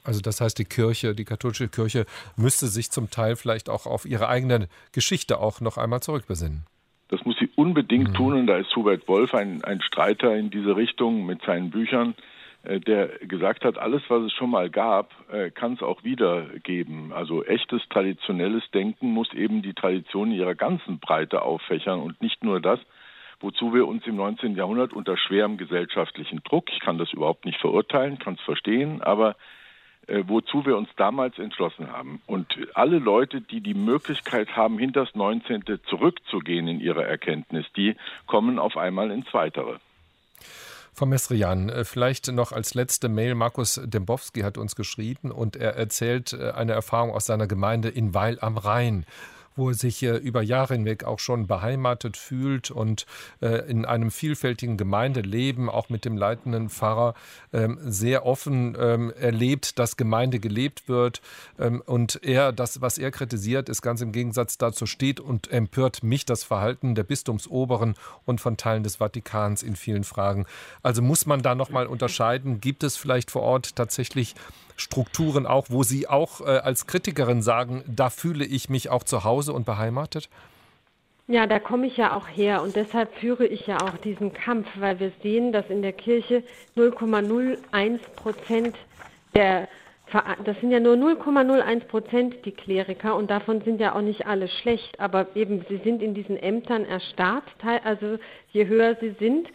[0.04, 4.04] Also das heißt, die Kirche, die katholische Kirche müsste sich zum Teil vielleicht auch auf
[4.04, 6.64] ihre eigene Geschichte auch noch einmal zurückbesinnen.
[7.08, 8.14] Das muss sie unbedingt mhm.
[8.14, 12.14] tun und da ist Hubert Wolf ein, ein Streiter in diese Richtung mit seinen Büchern,
[12.64, 16.46] äh, der gesagt hat, alles, was es schon mal gab, äh, kann es auch wieder
[16.64, 17.12] geben.
[17.12, 22.42] Also echtes traditionelles Denken muss eben die Tradition in ihrer ganzen Breite auffächern und nicht
[22.42, 22.80] nur das,
[23.40, 24.56] wozu wir uns im 19.
[24.56, 29.36] Jahrhundert unter schwerem gesellschaftlichen Druck, ich kann das überhaupt nicht verurteilen, kann es verstehen, aber
[30.08, 32.20] wozu wir uns damals entschlossen haben.
[32.26, 35.64] Und alle Leute, die die Möglichkeit haben, hinter das 19.
[35.88, 39.78] zurückzugehen in ihrer Erkenntnis, die kommen auf einmal ins Weitere.
[40.98, 43.34] Frau Mesrian, äh, vielleicht noch als letzte Mail.
[43.34, 48.14] Markus Dembowski hat uns geschrieben und er erzählt äh, eine Erfahrung aus seiner Gemeinde in
[48.14, 49.04] Weil am Rhein
[49.56, 53.06] wo er sich äh, über Jahre hinweg auch schon beheimatet fühlt und
[53.40, 57.14] äh, in einem vielfältigen Gemeindeleben, auch mit dem leitenden Pfarrer,
[57.52, 61.20] ähm, sehr offen ähm, erlebt, dass Gemeinde gelebt wird.
[61.58, 66.02] Ähm, und er, das, was er kritisiert, ist ganz im Gegensatz dazu steht und empört
[66.02, 70.46] mich das Verhalten der Bistumsoberen und von Teilen des Vatikans in vielen Fragen.
[70.82, 74.34] Also muss man da nochmal unterscheiden, gibt es vielleicht vor Ort tatsächlich
[74.76, 79.24] Strukturen auch, wo Sie auch äh, als Kritikerin sagen, da fühle ich mich auch zu
[79.24, 80.28] Hause und beheimatet?
[81.28, 84.68] Ja, da komme ich ja auch her und deshalb führe ich ja auch diesen Kampf,
[84.76, 86.44] weil wir sehen, dass in der Kirche
[86.76, 88.76] 0,01 Prozent
[89.34, 89.68] der
[90.44, 94.46] das sind ja nur 0,01 Prozent die Kleriker und davon sind ja auch nicht alle
[94.46, 97.42] schlecht, aber eben sie sind in diesen Ämtern erstarrt,
[97.82, 98.18] also
[98.52, 99.48] je höher sie sind.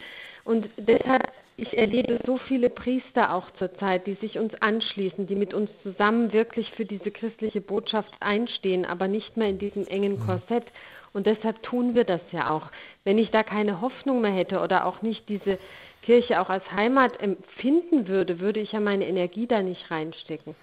[0.44, 5.52] Und deshalb ich erlebe so viele Priester auch zurzeit, die sich uns anschließen, die mit
[5.52, 10.26] uns zusammen wirklich für diese christliche Botschaft einstehen, aber nicht mehr in diesem engen mhm.
[10.26, 10.64] Korsett.
[11.12, 12.70] Und deshalb tun wir das ja auch.
[13.04, 15.58] Wenn ich da keine Hoffnung mehr hätte oder auch nicht diese
[16.02, 20.54] Kirche auch als Heimat empfinden würde, würde ich ja meine Energie da nicht reinstecken.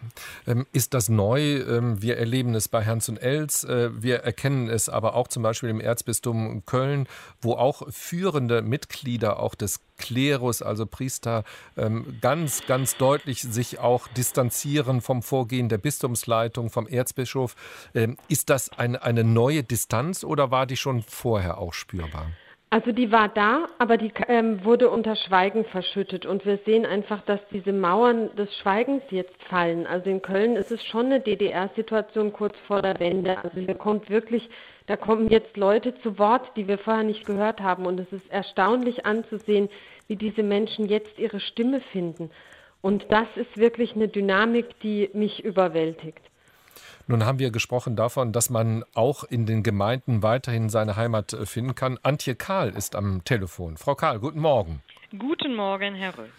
[0.45, 1.39] Ähm, ist das neu?
[1.39, 3.63] Ähm, wir erleben es bei Herrn und Els.
[3.63, 7.07] Äh, wir erkennen es aber auch zum Beispiel im Erzbistum Köln,
[7.41, 11.43] wo auch führende Mitglieder auch des Klerus, also Priester,
[11.77, 17.55] ähm, ganz, ganz deutlich sich auch distanzieren vom Vorgehen der Bistumsleitung, vom Erzbischof.
[18.27, 22.27] Ist das eine, eine neue Distanz oder war die schon vorher auch spürbar?
[22.71, 26.27] Also die war da, aber die ähm, wurde unter Schweigen verschüttet.
[26.27, 29.87] Und wir sehen einfach, dass diese Mauern des Schweigens jetzt fallen.
[29.87, 33.39] Also in Köln ist es schon eine DDR-Situation kurz vor der Wende.
[33.43, 34.47] Also da kommt wirklich,
[34.85, 37.87] da kommen jetzt Leute zu Wort, die wir vorher nicht gehört haben.
[37.87, 39.69] Und es ist erstaunlich anzusehen,
[40.07, 42.29] wie diese Menschen jetzt ihre Stimme finden.
[42.81, 46.28] Und das ist wirklich eine Dynamik, die mich überwältigt.
[47.09, 51.47] Nun haben wir gesprochen davon, dass man auch in den Gemeinden weiterhin seine Heimat äh,
[51.47, 51.97] finden kann.
[52.03, 53.77] Antje Kahl ist am Telefon.
[53.77, 54.83] Frau Kahl, guten Morgen.
[55.17, 56.29] Guten Morgen, Herr Röll.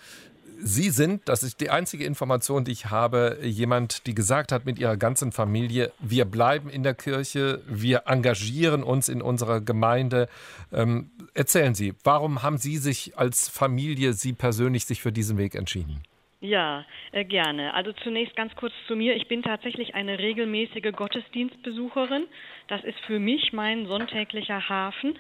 [0.63, 4.79] Sie sind, das ist die einzige Information, die ich habe, jemand, die gesagt hat mit
[4.79, 10.29] ihrer ganzen Familie, wir bleiben in der Kirche, wir engagieren uns in unserer Gemeinde.
[10.73, 15.57] Ähm, erzählen Sie, warum haben Sie sich als Familie, Sie persönlich, sich für diesen Weg
[15.57, 16.05] entschieden?
[16.41, 17.75] Ja, äh, gerne.
[17.75, 19.15] Also zunächst ganz kurz zu mir.
[19.15, 22.27] Ich bin tatsächlich eine regelmäßige Gottesdienstbesucherin.
[22.69, 25.19] Das ist für mich mein sonntäglicher Hafen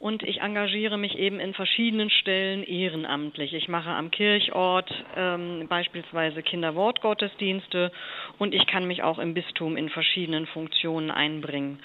[0.00, 3.54] und ich engagiere mich eben in verschiedenen Stellen ehrenamtlich.
[3.54, 7.92] Ich mache am Kirchort ähm, beispielsweise Kinderwortgottesdienste
[8.38, 11.78] und ich kann mich auch im Bistum in verschiedenen Funktionen einbringen.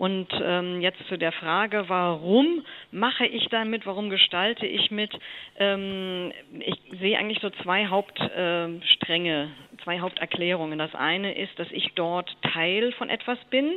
[0.00, 5.12] Und ähm, jetzt zu der Frage, warum mache ich damit, warum gestalte ich mit?
[5.58, 9.50] Ähm, ich sehe eigentlich so zwei Hauptstränge,
[9.84, 10.78] zwei Haupterklärungen.
[10.78, 13.72] Das eine ist, dass ich dort Teil von etwas bin,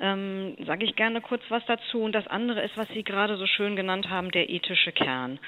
[0.00, 2.00] ähm, sage ich gerne kurz was dazu.
[2.02, 5.38] Und das andere ist, was Sie gerade so schön genannt haben, der ethische Kern.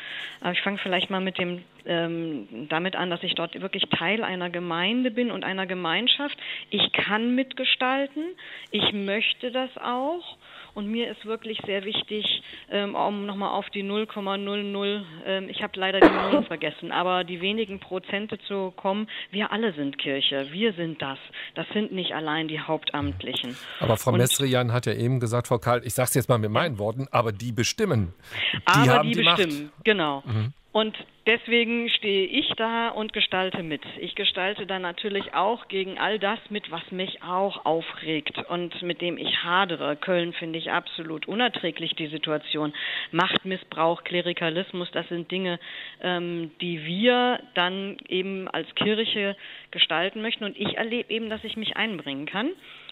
[0.40, 4.22] Aber ich fange vielleicht mal mit dem ähm, damit an, dass ich dort wirklich Teil
[4.22, 6.36] einer Gemeinde bin und einer Gemeinschaft.
[6.70, 8.24] Ich kann mitgestalten,
[8.70, 10.36] ich möchte das auch.
[10.74, 15.78] Und mir ist wirklich sehr wichtig, ähm, um nochmal auf die 0,00, ähm, ich habe
[15.78, 20.72] leider die Nullen vergessen, aber die wenigen Prozente zu kommen, wir alle sind Kirche, wir
[20.74, 21.18] sind das.
[21.54, 23.56] Das sind nicht allein die Hauptamtlichen.
[23.80, 26.50] Aber Frau Messrian hat ja eben gesagt, Frau Karl, ich sage es jetzt mal mit
[26.50, 28.14] meinen Worten, aber die bestimmen.
[28.54, 29.85] Die aber haben die, die bestimmen, Macht.
[29.85, 30.22] genau.
[30.26, 30.52] Mhm.
[30.72, 33.83] Und deswegen stehe ich da und gestalte mit.
[33.98, 39.00] Ich gestalte da natürlich auch gegen all das mit, was mich auch aufregt und mit
[39.00, 39.96] dem ich hadere.
[39.96, 42.72] Köln finde ich absolut unerträglich, die Situation.
[43.11, 45.59] Machtmissbrauch, Klerikalismus, das sind Dinge,
[46.02, 49.37] ähm, die wir dann eben als Kirche
[49.72, 50.44] gestalten möchten.
[50.44, 52.50] Und ich erlebe eben, dass ich mich einbringen kann.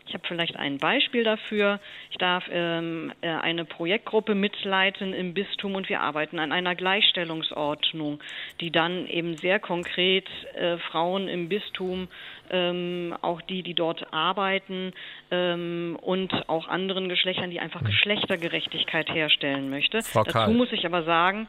[0.09, 1.81] Ich habe vielleicht ein Beispiel dafür.
[2.11, 8.21] Ich darf ähm, äh, eine Projektgruppe mitleiten im Bistum und wir arbeiten an einer Gleichstellungsordnung,
[8.61, 12.09] die dann eben sehr konkret äh, Frauen im Bistum,
[12.51, 14.93] ähm, auch die, die dort arbeiten
[15.31, 20.03] ähm, und auch anderen Geschlechtern, die einfach Geschlechtergerechtigkeit herstellen möchte.
[20.03, 21.49] Frau Dazu muss ich aber sagen,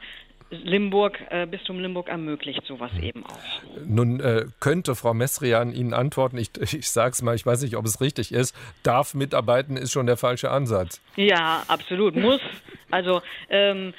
[0.50, 3.02] Limburg, äh, Bistum Limburg ermöglicht sowas hm.
[3.02, 3.38] eben auch.
[3.86, 7.76] Nun äh, könnte Frau Messrian Ihnen antworten, ich, ich sage es mal, ich weiß nicht,
[7.76, 11.00] ob es richtig ist, darf mitarbeiten ist schon der falsche Ansatz.
[11.16, 12.40] Ja, absolut, muss.
[12.90, 13.94] Also ähm,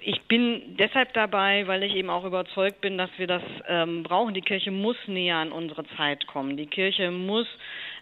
[0.00, 4.34] ich bin deshalb dabei, weil ich eben auch überzeugt bin, dass wir das ähm, brauchen.
[4.34, 6.56] Die Kirche muss näher an unsere Zeit kommen.
[6.56, 7.46] Die Kirche muss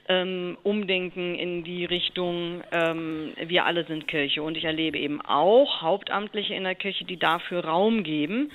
[0.08, 4.42] ähm, umdenken in die Richtung, ähm, wir alle sind Kirche.
[4.42, 8.50] Und ich erlebe eben auch Hauptamtliche in der Kirche, die dafür Raum geben.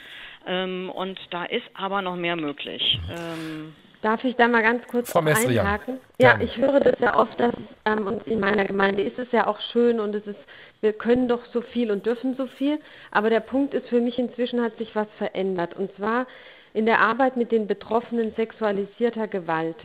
[0.46, 3.00] Ähm, und da ist aber noch mehr möglich.
[3.10, 6.00] Ähm, Darf ich da mal ganz kurz Frau einhaken?
[6.20, 7.54] Ja, ich höre das ja oft, dass
[7.86, 10.40] ähm, und in meiner Gemeinde ist es ja auch schön und es ist,
[10.82, 12.80] wir können doch so viel und dürfen so viel.
[13.12, 15.76] Aber der Punkt ist für mich inzwischen hat sich was verändert.
[15.76, 16.28] Und zwar
[16.74, 19.78] in der Arbeit mit den Betroffenen sexualisierter Gewalt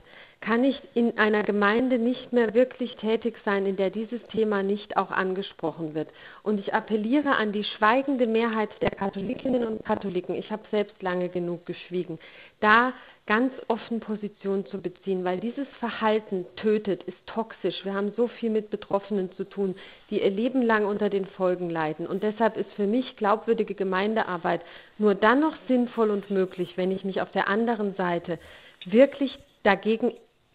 [0.43, 4.97] kann ich in einer Gemeinde nicht mehr wirklich tätig sein, in der dieses Thema nicht
[4.97, 6.09] auch angesprochen wird.
[6.43, 11.29] Und ich appelliere an die schweigende Mehrheit der Katholikinnen und Katholiken, ich habe selbst lange
[11.29, 12.19] genug geschwiegen,
[12.59, 12.93] da
[13.27, 17.85] ganz offen Position zu beziehen, weil dieses Verhalten tötet, ist toxisch.
[17.85, 19.77] Wir haben so viel mit Betroffenen zu tun,
[20.11, 22.05] die ihr Leben lang unter den Folgen leiden.
[22.05, 24.63] Und deshalb ist für mich glaubwürdige Gemeindearbeit
[24.99, 28.41] nur dann noch sinnvoll und möglich, wenn ich mich auf der anderen Seite
[28.85, 30.13] wirklich dagegen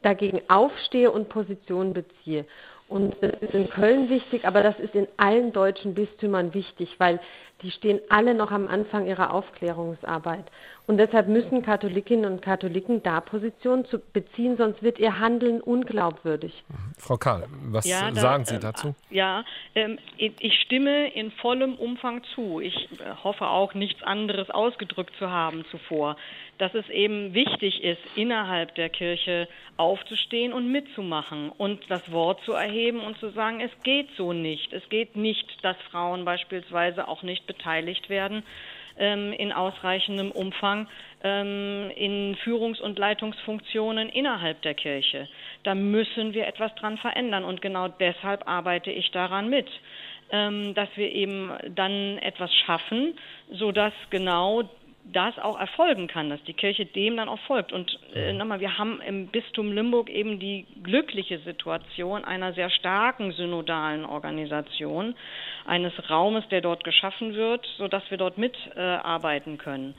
[0.07, 2.45] dagegen aufstehe und Position beziehe.
[2.87, 7.19] Und das ist in Köln wichtig, aber das ist in allen deutschen Bistümern wichtig, weil
[7.61, 10.45] die stehen alle noch am Anfang ihrer Aufklärungsarbeit.
[10.85, 16.63] Und deshalb müssen Katholikinnen und Katholiken da Position zu beziehen, sonst wird ihr Handeln unglaubwürdig.
[16.97, 18.95] Frau Karl, was ja, da, sagen Sie äh, dazu?
[19.09, 19.43] Äh, ja,
[19.75, 22.61] ähm, ich stimme in vollem Umfang zu.
[22.61, 26.15] Ich äh, hoffe auch, nichts anderes ausgedrückt zu haben zuvor
[26.57, 32.53] dass es eben wichtig ist, innerhalb der Kirche aufzustehen und mitzumachen und das Wort zu
[32.53, 34.73] erheben und zu sagen, es geht so nicht.
[34.73, 38.43] Es geht nicht, dass Frauen beispielsweise auch nicht beteiligt werden
[38.97, 40.87] ähm, in ausreichendem Umfang
[41.23, 45.27] ähm, in Führungs- und Leitungsfunktionen innerhalb der Kirche.
[45.63, 49.67] Da müssen wir etwas dran verändern und genau deshalb arbeite ich daran mit
[50.31, 53.17] ähm, dass wir eben dann etwas schaffen,
[53.51, 54.63] sodass genau
[55.13, 57.71] das auch erfolgen kann, dass die Kirche dem dann auch folgt.
[57.71, 63.31] Und äh, nochmal, wir haben im Bistum Limburg eben die glückliche Situation einer sehr starken
[63.31, 65.15] synodalen Organisation,
[65.65, 69.95] eines Raumes, der dort geschaffen wird, sodass wir dort mitarbeiten äh, können.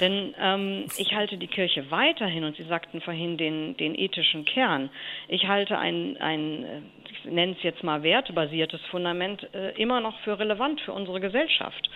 [0.00, 4.90] Denn ähm, ich halte die Kirche weiterhin, und Sie sagten vorhin den, den ethischen Kern,
[5.28, 10.38] ich halte ein, ein ich nenne es jetzt mal wertebasiertes Fundament, äh, immer noch für
[10.38, 11.90] relevant für unsere Gesellschaft.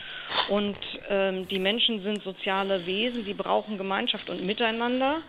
[0.48, 0.76] Und
[1.08, 2.22] ähm, die Menschen sind
[2.56, 5.22] soziale Wesen, die brauchen Gemeinschaft und Miteinander.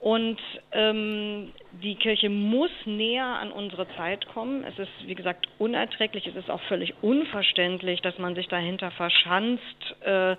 [0.00, 0.38] Und
[0.72, 4.64] ähm, die Kirche muss näher an unsere Zeit kommen.
[4.64, 6.26] Es ist, wie gesagt, unerträglich.
[6.26, 9.96] Es ist auch völlig unverständlich, dass man sich dahinter verschanzt.
[10.04, 10.36] Äh,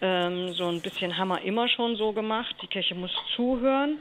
[0.00, 2.54] ähm, so ein bisschen haben wir immer schon so gemacht.
[2.62, 3.98] Die Kirche muss zuhören.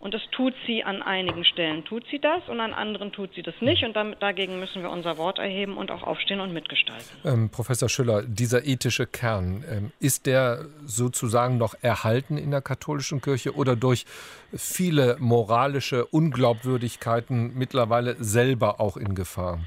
[0.00, 3.42] Und das tut sie an einigen Stellen, tut sie das und an anderen tut sie
[3.42, 3.82] das nicht.
[3.84, 7.04] Und damit, dagegen müssen wir unser Wort erheben und auch aufstehen und mitgestalten.
[7.24, 13.20] Ähm, Professor Schüller, dieser ethische Kern, ähm, ist der sozusagen noch erhalten in der katholischen
[13.20, 14.06] Kirche oder durch
[14.54, 19.58] viele moralische Unglaubwürdigkeiten mittlerweile selber auch in Gefahr?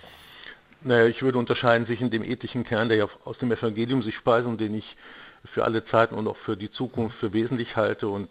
[0.84, 4.16] Naja, ich würde unterscheiden sich in dem ethischen Kern, der ja aus dem Evangelium sich
[4.16, 4.96] speist und den ich
[5.54, 8.30] für alle Zeiten und auch für die Zukunft für wesentlich halte und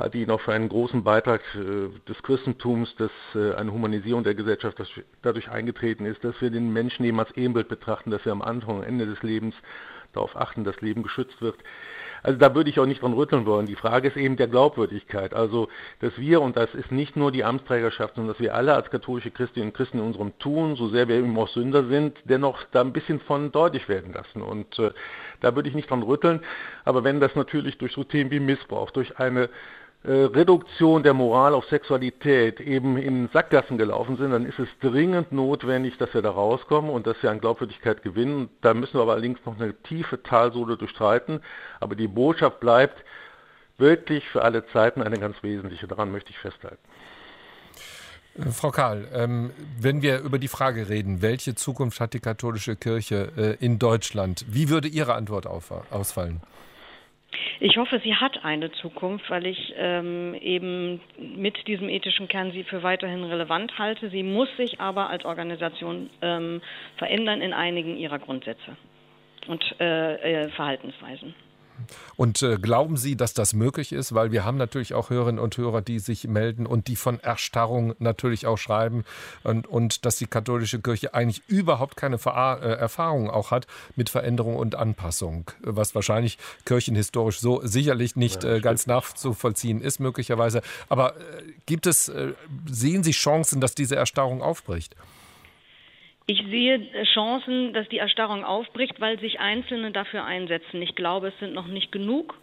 [0.00, 4.34] halte ihn auch für einen großen Beitrag äh, des Christentums, dass äh, eine Humanisierung der
[4.34, 4.78] Gesellschaft
[5.22, 8.78] dadurch eingetreten ist, dass wir den Menschen eben als Ebenbild betrachten, dass wir am Anfang
[8.78, 9.54] und Ende des Lebens
[10.12, 11.56] darauf achten, dass Leben geschützt wird.
[12.22, 13.66] Also da würde ich auch nicht dran rütteln wollen.
[13.66, 15.32] Die Frage ist eben der Glaubwürdigkeit.
[15.32, 15.68] Also,
[16.00, 19.30] dass wir, und das ist nicht nur die Amtsträgerschaft, sondern dass wir alle als katholische
[19.30, 22.82] Christinnen und Christen in unserem Tun, so sehr wir eben auch Sünder sind, dennoch da
[22.82, 24.42] ein bisschen von deutlich werden lassen.
[24.42, 24.90] Und äh,
[25.40, 26.40] da würde ich nicht dran rütteln.
[26.84, 29.48] Aber wenn das natürlich durch so Themen wie Missbrauch, durch eine
[30.02, 35.98] Reduktion der Moral auf Sexualität eben in Sackgassen gelaufen sind, dann ist es dringend notwendig,
[35.98, 38.48] dass wir da rauskommen und dass wir an Glaubwürdigkeit gewinnen.
[38.62, 41.40] Da müssen wir aber allerdings noch eine tiefe Talsohle durchstreiten.
[41.80, 43.04] Aber die Botschaft bleibt
[43.76, 45.86] wirklich für alle Zeiten eine ganz wesentliche.
[45.86, 46.78] Daran möchte ich festhalten.
[48.38, 52.74] Äh, Frau Karl, ähm, wenn wir über die Frage reden, welche Zukunft hat die katholische
[52.74, 56.40] Kirche äh, in Deutschland, wie würde Ihre Antwort ausfallen?
[57.62, 62.64] Ich hoffe, sie hat eine Zukunft, weil ich ähm, eben mit diesem ethischen Kern sie
[62.64, 64.08] für weiterhin relevant halte.
[64.08, 66.62] Sie muss sich aber als Organisation ähm,
[66.96, 68.76] verändern in einigen ihrer Grundsätze
[69.46, 71.34] und äh, äh, Verhaltensweisen.
[72.16, 74.14] Und äh, glauben Sie, dass das möglich ist?
[74.14, 77.94] Weil wir haben natürlich auch Hörerinnen und Hörer, die sich melden und die von Erstarrung
[77.98, 79.04] natürlich auch schreiben
[79.42, 83.66] und, und dass die katholische Kirche eigentlich überhaupt keine Ver äh, Erfahrung auch hat
[83.96, 90.62] mit Veränderung und Anpassung, was wahrscheinlich kirchenhistorisch so sicherlich nicht äh, ganz nachzuvollziehen ist möglicherweise.
[90.88, 91.20] Aber äh,
[91.66, 92.32] gibt es, äh,
[92.66, 94.96] sehen Sie Chancen, dass diese Erstarrung aufbricht?
[96.30, 100.80] Ich sehe Chancen, dass die Erstarrung aufbricht, weil sich Einzelne dafür einsetzen.
[100.80, 102.38] Ich glaube, es sind noch nicht genug.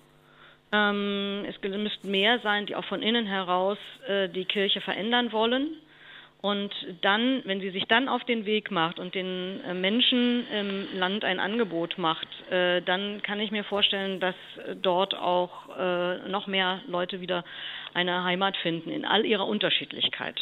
[0.73, 3.77] Ähm, es müssten mehr sein, die auch von innen heraus
[4.09, 5.69] äh, die Kirche verändern wollen.
[6.41, 10.99] Und dann, wenn sie sich dann auf den Weg macht und den äh, Menschen im
[10.99, 14.35] Land ein Angebot macht, äh, dann kann ich mir vorstellen, dass
[14.81, 17.45] dort auch äh, noch mehr Leute wieder
[17.93, 20.41] eine Heimat finden in all ihrer Unterschiedlichkeit.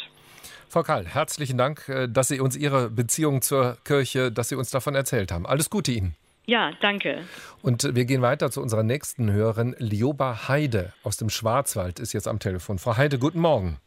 [0.68, 4.70] Frau Karl, herzlichen Dank, äh, dass Sie uns Ihre Beziehung zur Kirche, dass Sie uns
[4.70, 5.46] davon erzählt haben.
[5.46, 6.14] Alles Gute Ihnen.
[6.46, 7.24] Ja, danke.
[7.62, 9.74] Und wir gehen weiter zu unserer nächsten Hörerin.
[9.78, 12.78] Lioba Heide aus dem Schwarzwald ist jetzt am Telefon.
[12.78, 13.78] Frau Heide, guten Morgen.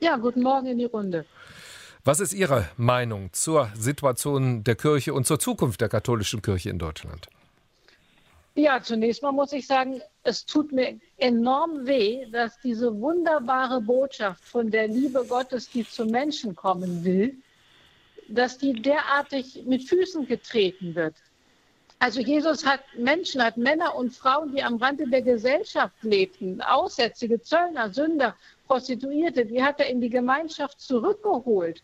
[0.00, 1.24] Ja, guten Morgen in die Runde.
[2.04, 6.78] Was ist Ihre Meinung zur Situation der Kirche und zur Zukunft der katholischen Kirche in
[6.78, 7.28] Deutschland?
[8.54, 14.44] Ja, zunächst mal muss ich sagen, es tut mir enorm weh, dass diese wunderbare Botschaft
[14.44, 17.34] von der Liebe Gottes, die zum Menschen kommen will,
[18.28, 21.14] dass die derartig mit Füßen getreten wird.
[21.98, 27.40] Also Jesus hat Menschen, hat Männer und Frauen, die am Rande der Gesellschaft lebten, Aussätzige,
[27.40, 28.36] Zöllner, Sünder,
[28.66, 31.80] Prostituierte, die hat er in die Gemeinschaft zurückgeholt.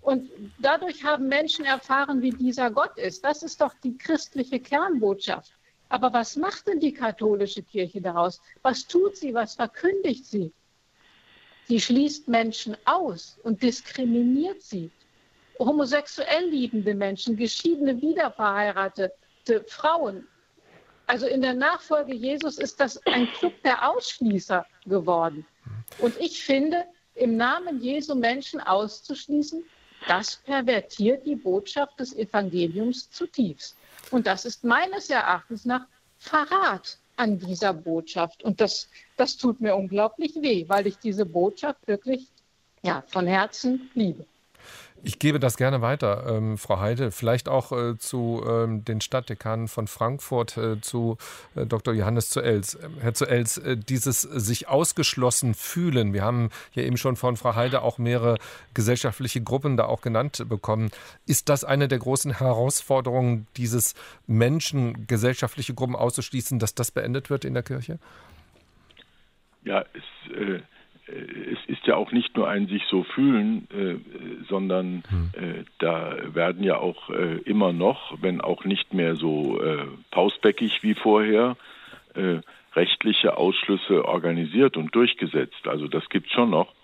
[0.00, 3.24] Und dadurch haben Menschen erfahren, wie dieser Gott ist.
[3.24, 5.55] Das ist doch die christliche Kernbotschaft.
[5.88, 8.40] Aber was macht denn die katholische Kirche daraus?
[8.62, 9.34] Was tut sie?
[9.34, 10.52] Was verkündigt sie?
[11.68, 14.90] Sie schließt Menschen aus und diskriminiert sie.
[15.58, 20.26] Homosexuell liebende Menschen, geschiedene, wiederverheiratete Frauen.
[21.06, 25.46] Also in der Nachfolge Jesus ist das ein Club der Ausschließer geworden.
[25.98, 26.84] Und ich finde,
[27.14, 29.64] im Namen Jesu Menschen auszuschließen,
[30.06, 33.76] das pervertiert die Botschaft des Evangeliums zutiefst.
[34.10, 35.86] Und das ist meines Erachtens nach
[36.18, 38.42] Verrat an dieser Botschaft.
[38.42, 42.28] Und das, das tut mir unglaublich weh, weil ich diese Botschaft wirklich
[42.82, 44.26] ja, von Herzen liebe.
[45.06, 49.68] Ich gebe das gerne weiter, ähm, Frau Heide, vielleicht auch äh, zu ähm, den Stadtdekanen
[49.68, 51.16] von Frankfurt, äh, zu
[51.54, 51.94] äh, Dr.
[51.94, 52.74] Johannes zu Els.
[52.74, 57.36] Ähm, Herr zu Els, äh, dieses sich ausgeschlossen fühlen, wir haben ja eben schon von
[57.36, 58.38] Frau Heide auch mehrere
[58.74, 60.90] gesellschaftliche Gruppen da auch genannt bekommen.
[61.24, 63.94] Ist das eine der großen Herausforderungen, dieses
[64.26, 68.00] Menschen, gesellschaftliche Gruppen auszuschließen, dass das beendet wird in der Kirche?
[69.62, 70.62] Ja, es äh,
[71.08, 75.30] es ist ja auch nicht nur ein sich so fühlen, äh, sondern hm.
[75.34, 80.82] äh, da werden ja auch äh, immer noch, wenn auch nicht mehr so äh, pausbäckig
[80.82, 81.56] wie vorher,
[82.14, 82.40] äh,
[82.74, 85.68] rechtliche Ausschlüsse organisiert und durchgesetzt.
[85.68, 86.74] Also das gibt es schon noch.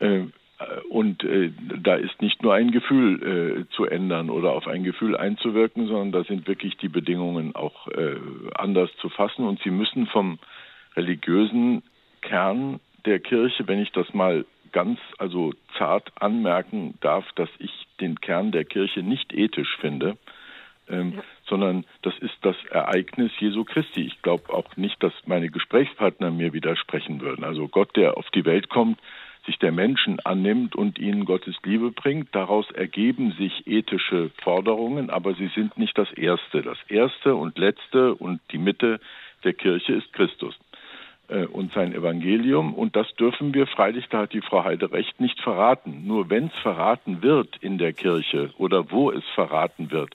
[0.00, 0.24] Äh,
[0.88, 1.22] und
[1.82, 6.24] da ist nicht nur ein Gefühl zu ändern oder auf ein Gefühl einzuwirken, sondern da
[6.24, 7.86] sind wirklich die Bedingungen auch
[8.54, 10.38] anders zu fassen und sie müssen vom
[10.96, 11.82] religiösen
[12.22, 18.20] Kern der Kirche, wenn ich das mal ganz also zart anmerken darf, dass ich den
[18.20, 20.18] Kern der Kirche nicht ethisch finde,
[20.88, 21.22] ähm, ja.
[21.48, 24.02] sondern das ist das Ereignis Jesu Christi.
[24.02, 27.44] Ich glaube auch nicht, dass meine Gesprächspartner mir widersprechen würden.
[27.44, 29.00] Also Gott, der auf die Welt kommt,
[29.46, 32.34] sich der Menschen annimmt und ihnen Gottes Liebe bringt.
[32.34, 36.62] Daraus ergeben sich ethische Forderungen, aber sie sind nicht das Erste.
[36.62, 39.00] Das Erste und Letzte und die Mitte
[39.44, 40.54] der Kirche ist Christus.
[41.28, 42.74] Äh, und sein Evangelium.
[42.74, 46.06] Und das dürfen wir, freilich, da hat die Frau Heide recht, nicht verraten.
[46.06, 50.14] Nur wenn es verraten wird in der Kirche oder wo es verraten wird,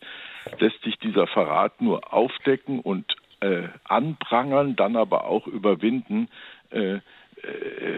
[0.59, 6.29] lässt sich dieser Verrat nur aufdecken und äh, anprangern, dann aber auch überwinden,
[6.69, 6.99] äh,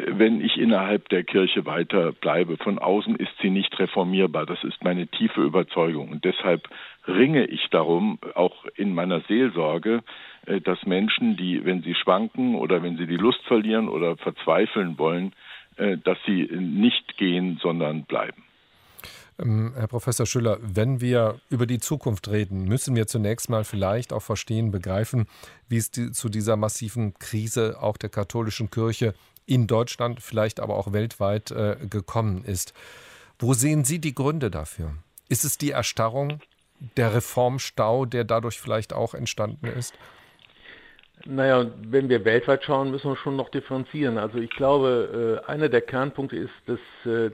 [0.07, 2.57] wenn ich innerhalb der Kirche weiter bleibe.
[2.57, 4.45] Von außen ist sie nicht reformierbar.
[4.45, 6.09] Das ist meine tiefe Überzeugung.
[6.09, 6.69] Und deshalb
[7.07, 10.01] ringe ich darum, auch in meiner Seelsorge,
[10.45, 14.97] äh, dass Menschen, die, wenn sie schwanken oder wenn sie die Lust verlieren oder verzweifeln
[14.97, 15.33] wollen,
[15.77, 18.43] äh, dass sie nicht gehen, sondern bleiben.
[19.39, 24.13] Ähm, Herr Professor Schüller, wenn wir über die Zukunft reden, müssen wir zunächst mal vielleicht
[24.13, 25.25] auch verstehen, begreifen,
[25.67, 29.15] wie es die, zu dieser massiven Krise auch der katholischen Kirche
[29.45, 32.73] in Deutschland, vielleicht aber auch weltweit äh, gekommen ist.
[33.39, 34.93] Wo sehen Sie die Gründe dafür?
[35.29, 36.39] Ist es die Erstarrung,
[36.97, 39.93] der Reformstau, der dadurch vielleicht auch entstanden ist?
[41.25, 44.17] Naja, wenn wir weltweit schauen, müssen wir schon noch differenzieren.
[44.17, 47.31] Also ich glaube, äh, einer der Kernpunkte ist, dass äh,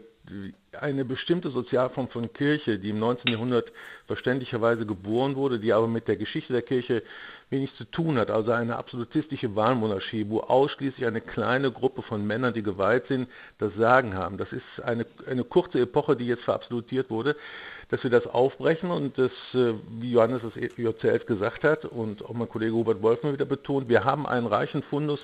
[0.80, 3.32] eine bestimmte Sozialform von Kirche, die im 19.
[3.32, 3.72] Jahrhundert
[4.06, 7.04] verständlicherweise geboren wurde, die aber mit der Geschichte der Kirche
[7.50, 12.54] wenig zu tun hat, also eine absolutistische Wahlmonarchie, wo ausschließlich eine kleine Gruppe von Männern,
[12.54, 13.28] die geweiht sind,
[13.58, 14.38] das Sagen haben.
[14.38, 17.36] Das ist eine, eine kurze Epoche, die jetzt verabsolutiert wurde
[17.90, 22.34] dass wir das aufbrechen und das, äh, wie Johannes es zuerst gesagt hat und auch
[22.34, 25.20] mein Kollege Hubert Wolfmann wieder betont, wir haben einen reichen Fundus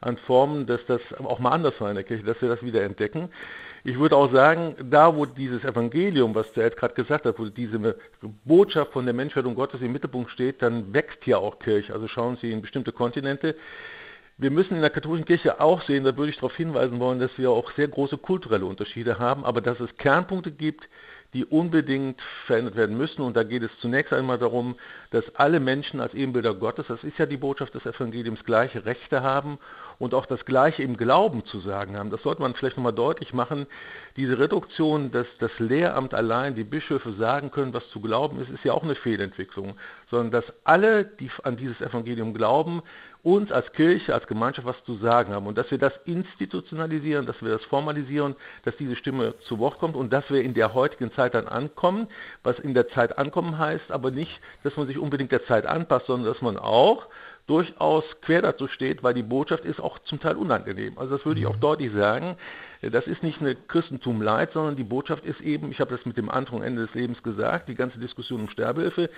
[0.00, 2.82] an Formen, dass das auch mal anders war in der Kirche, dass wir das wieder
[2.82, 3.30] entdecken.
[3.84, 7.46] Ich würde auch sagen, da wo dieses Evangelium, was der Ed gerade gesagt hat, wo
[7.46, 7.96] diese
[8.44, 11.92] Botschaft von der Menschwerdung Gottes im Mittelpunkt steht, dann wächst ja auch Kirche.
[11.92, 13.56] Also schauen Sie in bestimmte Kontinente.
[14.38, 17.36] Wir müssen in der katholischen Kirche auch sehen, da würde ich darauf hinweisen wollen, dass
[17.38, 20.88] wir auch sehr große kulturelle Unterschiede haben, aber dass es Kernpunkte gibt,
[21.34, 23.22] die unbedingt verändert werden müssen.
[23.22, 24.76] Und da geht es zunächst einmal darum,
[25.10, 29.22] dass alle Menschen als Ebenbilder Gottes, das ist ja die Botschaft des Evangeliums, gleiche Rechte
[29.22, 29.58] haben
[30.02, 32.10] und auch das Gleiche im Glauben zu sagen haben.
[32.10, 33.68] Das sollte man vielleicht nochmal deutlich machen.
[34.16, 38.64] Diese Reduktion, dass das Lehramt allein, die Bischöfe sagen können, was zu glauben ist, ist
[38.64, 39.76] ja auch eine Fehlentwicklung,
[40.10, 42.82] sondern dass alle, die an dieses Evangelium glauben,
[43.22, 47.40] uns als Kirche, als Gemeinschaft was zu sagen haben und dass wir das institutionalisieren, dass
[47.40, 48.34] wir das formalisieren,
[48.64, 52.08] dass diese Stimme zu Wort kommt und dass wir in der heutigen Zeit dann ankommen,
[52.42, 56.06] was in der Zeit ankommen heißt, aber nicht, dass man sich unbedingt der Zeit anpasst,
[56.06, 57.06] sondern dass man auch
[57.46, 60.98] durchaus quer dazu steht, weil die Botschaft ist auch zum Teil unangenehm.
[60.98, 61.60] Also das würde ich auch mhm.
[61.60, 62.36] deutlich sagen.
[62.90, 66.16] Das ist nicht eine Christentum Leid, sondern die Botschaft ist eben, ich habe das mit
[66.16, 69.08] dem Anfang Ende des Lebens gesagt, die ganze Diskussion um Sterbehilfe.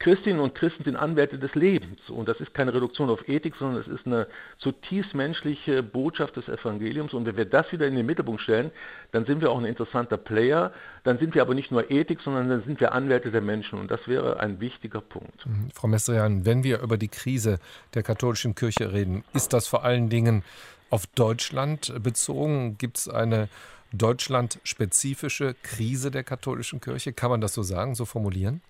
[0.00, 2.00] Christinnen und Christen sind Anwärter des Lebens.
[2.08, 4.26] Und das ist keine Reduktion auf Ethik, sondern es ist eine
[4.58, 7.14] zutiefst menschliche Botschaft des Evangeliums.
[7.14, 8.72] Und wenn wir das wieder in den Mittelpunkt stellen,
[9.12, 10.72] dann sind wir auch ein interessanter Player.
[11.04, 13.78] Dann sind wir aber nicht nur Ethik, sondern dann sind wir Anwärter der Menschen.
[13.78, 15.46] Und das wäre ein wichtiger Punkt.
[15.46, 15.68] Mhm.
[15.72, 17.60] Frau Messerian, wenn wir über die Krise
[17.94, 20.42] der katholischen Kirche reden, ist das vor allen Dingen
[20.90, 22.78] auf Deutschland bezogen?
[22.78, 23.48] Gibt es eine
[23.92, 27.12] deutschlandspezifische Krise der katholischen Kirche?
[27.12, 28.60] Kann man das so sagen, so formulieren?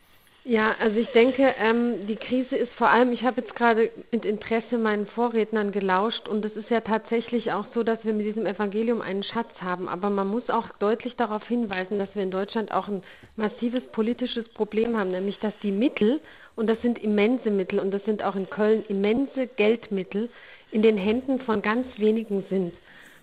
[0.49, 4.25] Ja, also ich denke, ähm, die Krise ist vor allem, ich habe jetzt gerade mit
[4.25, 8.47] Interesse meinen Vorrednern gelauscht und es ist ja tatsächlich auch so, dass wir mit diesem
[8.47, 9.89] Evangelium einen Schatz haben.
[9.89, 13.03] Aber man muss auch deutlich darauf hinweisen, dass wir in Deutschland auch ein
[13.35, 16.21] massives politisches Problem haben, nämlich dass die Mittel,
[16.55, 20.31] und das sind immense Mittel und das sind auch in Köln immense Geldmittel,
[20.71, 22.73] in den Händen von ganz wenigen sind.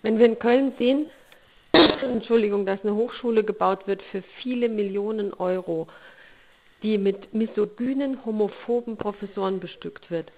[0.01, 1.07] Wenn wir in Köln sehen,
[1.73, 5.87] Entschuldigung, dass eine Hochschule gebaut wird für viele Millionen Euro,
[6.83, 10.31] die mit misogynen, homophoben Professoren bestückt wird,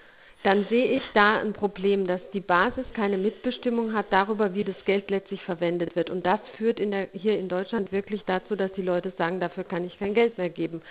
[0.44, 4.76] dann sehe ich da ein Problem, dass die Basis keine Mitbestimmung hat darüber, wie das
[4.86, 6.12] Geld letztlich verwendet wird.
[6.12, 9.64] Und das führt in der, hier in Deutschland wirklich dazu, dass die Leute sagen, dafür
[9.64, 10.84] kann ich kein Geld mehr geben.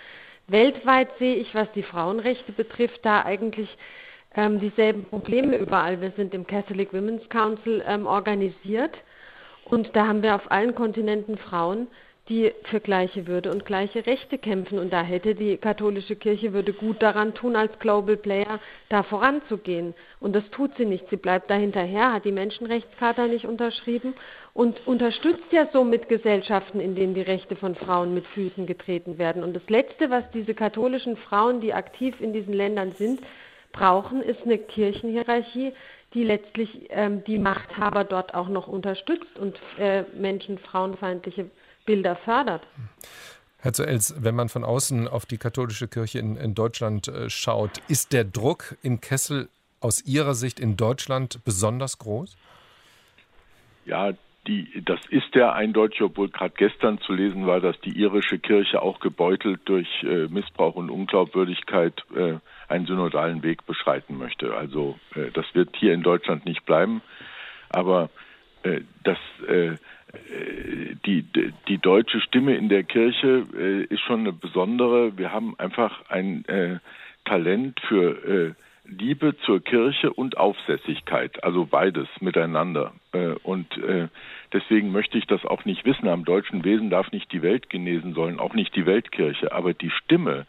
[0.47, 3.69] Weltweit sehe ich, was die Frauenrechte betrifft, da eigentlich
[4.35, 6.01] ähm, dieselben Probleme überall.
[6.01, 8.95] Wir sind im Catholic Women's Council ähm, organisiert
[9.65, 11.87] und da haben wir auf allen Kontinenten Frauen,
[12.29, 14.79] die für gleiche Würde und gleiche Rechte kämpfen.
[14.79, 18.59] Und da hätte die katholische Kirche würde gut daran tun, als Global Player
[18.89, 19.93] da voranzugehen.
[20.19, 21.07] Und das tut sie nicht.
[21.09, 24.15] Sie bleibt da hinterher, hat die Menschenrechtscharta nicht unterschrieben
[24.53, 29.43] und unterstützt ja somit Gesellschaften, in denen die Rechte von Frauen mit Füßen getreten werden.
[29.43, 33.19] Und das Letzte, was diese katholischen Frauen, die aktiv in diesen Ländern sind,
[33.75, 35.73] brauchen, ist eine Kirchenhierarchie,
[36.13, 41.49] die letztlich ähm, die Machthaber dort auch noch unterstützt und äh, Menschen frauenfeindliche
[41.85, 42.65] Bilder fördert.
[43.59, 47.81] Herr Zuels, wenn man von außen auf die katholische Kirche in, in Deutschland äh, schaut,
[47.87, 49.49] ist der Druck in Kessel
[49.79, 52.37] aus Ihrer Sicht in Deutschland besonders groß?
[53.85, 54.13] Ja,
[54.47, 58.81] die, das ist ja eindeutig, obwohl gerade gestern zu lesen war, dass die irische Kirche
[58.81, 62.35] auch gebeutelt durch äh, Missbrauch und Unglaubwürdigkeit äh,
[62.67, 64.55] einen synodalen Weg beschreiten möchte.
[64.55, 67.01] Also äh, das wird hier in Deutschland nicht bleiben,
[67.69, 68.09] aber
[68.63, 69.17] äh, das
[69.47, 69.75] äh,
[71.05, 71.25] die,
[71.67, 75.17] die deutsche Stimme in der Kirche äh, ist schon eine besondere.
[75.17, 76.79] Wir haben einfach ein äh,
[77.25, 78.53] Talent für äh,
[78.87, 82.93] Liebe zur Kirche und Aufsässigkeit, also beides miteinander.
[83.11, 84.07] Äh, und äh,
[84.53, 86.07] deswegen möchte ich das auch nicht wissen.
[86.07, 89.51] Am deutschen Wesen darf nicht die Welt genesen sollen, auch nicht die Weltkirche.
[89.51, 90.45] Aber die Stimme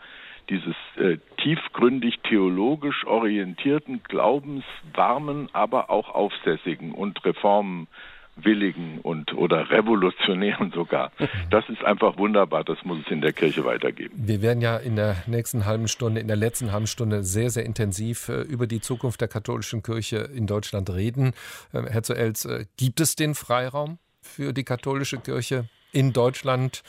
[0.49, 7.89] dieses äh, tiefgründig theologisch orientierten, glaubenswarmen, aber auch aufsässigen und Reformen
[8.37, 11.13] Willigen und oder Revolutionären sogar.
[11.51, 12.65] Das ist einfach wunderbar.
[12.65, 14.15] Das muss es in der Kirche weitergeben.
[14.17, 17.65] Wir werden ja in der nächsten halben Stunde, in der letzten halben Stunde sehr, sehr
[17.65, 21.33] intensiv äh, über die Zukunft der katholischen Kirche in Deutschland reden.
[21.73, 26.83] Äh, Herr Zuels, äh, gibt es den Freiraum für die katholische Kirche in Deutschland?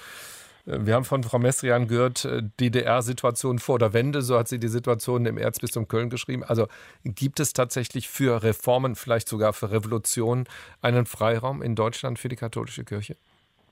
[0.70, 4.68] Wir haben von Frau Mestrian gehört, äh, DDR-Situation vor der Wende, so hat sie die
[4.68, 6.44] Situation im Erzbistum Köln geschrieben.
[6.44, 6.68] Also
[7.06, 10.44] gibt es tatsächlich für Reformen, vielleicht sogar für Revolutionen,
[10.82, 13.16] einen Freiraum in Deutschland für die katholische Kirche?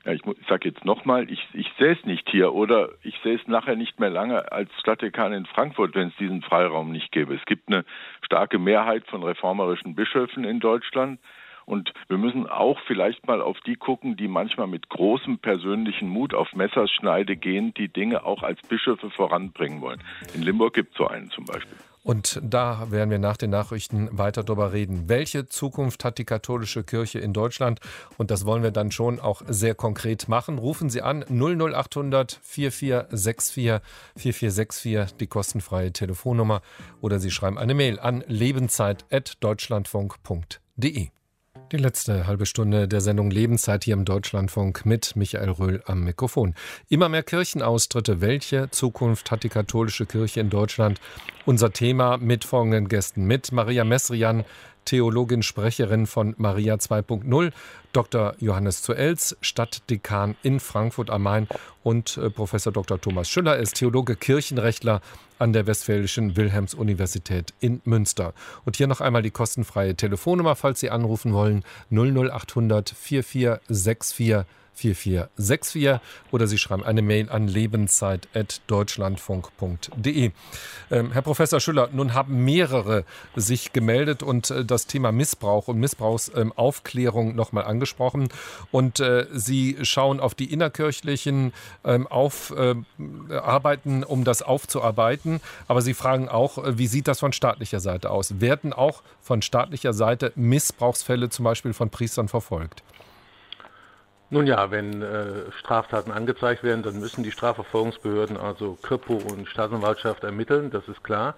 [0.05, 3.45] Ja, ich, sage jetzt nochmal, ich, ich sehe es nicht hier oder ich sehe es
[3.45, 7.35] nachher nicht mehr lange als Stadtdekan in Frankfurt, wenn es diesen Freiraum nicht gäbe.
[7.35, 7.83] Es gibt eine
[8.21, 11.19] starke Mehrheit von reformerischen Bischöfen in Deutschland.
[11.65, 16.33] Und wir müssen auch vielleicht mal auf die gucken, die manchmal mit großem persönlichen Mut
[16.33, 20.01] auf Messerschneide gehen, die Dinge auch als Bischöfe voranbringen wollen.
[20.33, 21.77] In Limburg gibt es so einen zum Beispiel.
[22.05, 25.09] Und da werden wir nach den Nachrichten weiter darüber reden.
[25.09, 27.79] Welche Zukunft hat die katholische Kirche in Deutschland?
[28.19, 30.59] Und das wollen wir dann schon auch sehr konkret machen.
[30.59, 33.81] Rufen Sie an 00800 4464
[34.15, 36.61] 4464, die kostenfreie Telefonnummer,
[37.01, 41.09] oder Sie schreiben eine Mail an lebenszeit.deutschlandfunk.de.
[41.75, 46.55] Die letzte halbe Stunde der Sendung Lebenszeit hier im Deutschlandfunk mit Michael Röhl am Mikrofon.
[46.87, 48.21] Immer mehr Kirchenaustritte.
[48.21, 51.01] Welche Zukunft hat die katholische Kirche in Deutschland?
[51.45, 53.25] Unser Thema mit folgenden Gästen.
[53.25, 54.45] Mit Maria Messrian,
[54.85, 57.51] Theologin, Sprecherin von Maria 2.0,
[57.91, 58.35] Dr.
[58.39, 61.47] Johannes Zuels, Stadtdekan in Frankfurt am Main
[61.83, 62.99] und äh, Professor Dr.
[63.01, 65.01] Thomas Schüller ist Theologe, Kirchenrechtler
[65.39, 68.33] an der Westfälischen Wilhelms-Universität in Münster.
[68.63, 74.45] Und hier noch einmal die kostenfreie Telefonnummer, falls Sie anrufen wollen, 00800 4464
[74.75, 75.99] 4464
[76.31, 80.31] oder Sie schreiben eine Mail an lebenszeit.deutschlandfunk.de.
[80.91, 83.05] Ähm, Herr Professor Schüller, nun haben mehrere
[83.35, 88.29] sich gemeldet und äh, das Thema Missbrauch und Missbrauchsaufklärung ähm, nochmal angesprochen.
[88.71, 91.53] Und äh, Sie schauen auf die innerkirchlichen
[91.83, 95.41] ähm, Aufarbeiten, um das aufzuarbeiten.
[95.67, 98.41] Aber Sie fragen auch, äh, wie sieht das von staatlicher Seite aus?
[98.41, 102.83] Werden auch von staatlicher Seite Missbrauchsfälle zum Beispiel von Priestern verfolgt?
[104.31, 110.23] Nun ja, wenn äh, Straftaten angezeigt werden, dann müssen die Strafverfolgungsbehörden, also Kripo und Staatsanwaltschaft
[110.23, 111.35] ermitteln, das ist klar.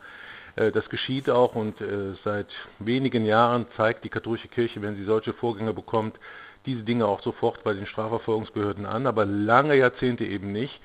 [0.56, 2.48] Äh, das geschieht auch und äh, seit
[2.80, 6.18] wenigen Jahren zeigt die katholische Kirche, wenn sie solche Vorgänge bekommt,
[6.66, 10.80] diese Dinge auch sofort bei den Strafverfolgungsbehörden an, aber lange Jahrzehnte eben nicht.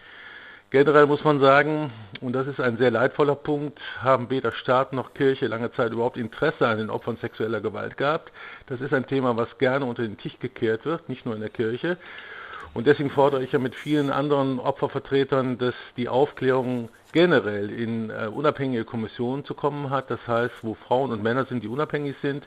[0.72, 1.92] Generell muss man sagen,
[2.22, 6.16] und das ist ein sehr leidvoller Punkt, haben weder Staat noch Kirche lange Zeit überhaupt
[6.16, 8.32] Interesse an den Opfern sexueller Gewalt gehabt.
[8.68, 11.50] Das ist ein Thema, was gerne unter den Tisch gekehrt wird, nicht nur in der
[11.50, 11.98] Kirche.
[12.72, 18.28] Und deswegen fordere ich ja mit vielen anderen Opfervertretern, dass die Aufklärung generell in äh,
[18.32, 20.10] unabhängige Kommissionen zu kommen hat.
[20.10, 22.46] Das heißt, wo Frauen und Männer sind, die unabhängig sind,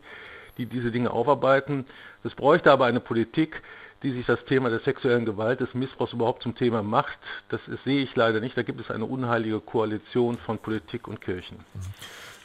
[0.58, 1.86] die diese Dinge aufarbeiten.
[2.24, 3.62] Es bräuchte aber eine Politik,
[4.06, 7.18] die sich das Thema der sexuellen Gewalt, des Missbrauchs überhaupt zum Thema macht.
[7.49, 8.56] Das ist, sehe ich leider nicht.
[8.56, 11.58] Da gibt es eine unheilige Koalition von Politik und Kirchen.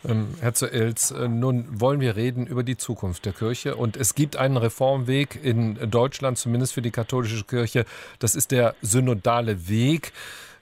[0.09, 3.77] Ähm, Herr zu Els, äh, nun wollen wir reden über die Zukunft der Kirche.
[3.77, 7.85] Und es gibt einen Reformweg in Deutschland, zumindest für die katholische Kirche.
[8.19, 10.13] Das ist der synodale Weg.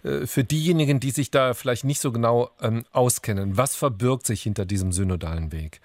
[0.03, 4.43] Äh, für diejenigen, die sich da vielleicht nicht so genau ähm, auskennen, was verbirgt sich
[4.43, 5.81] hinter diesem synodalen Weg?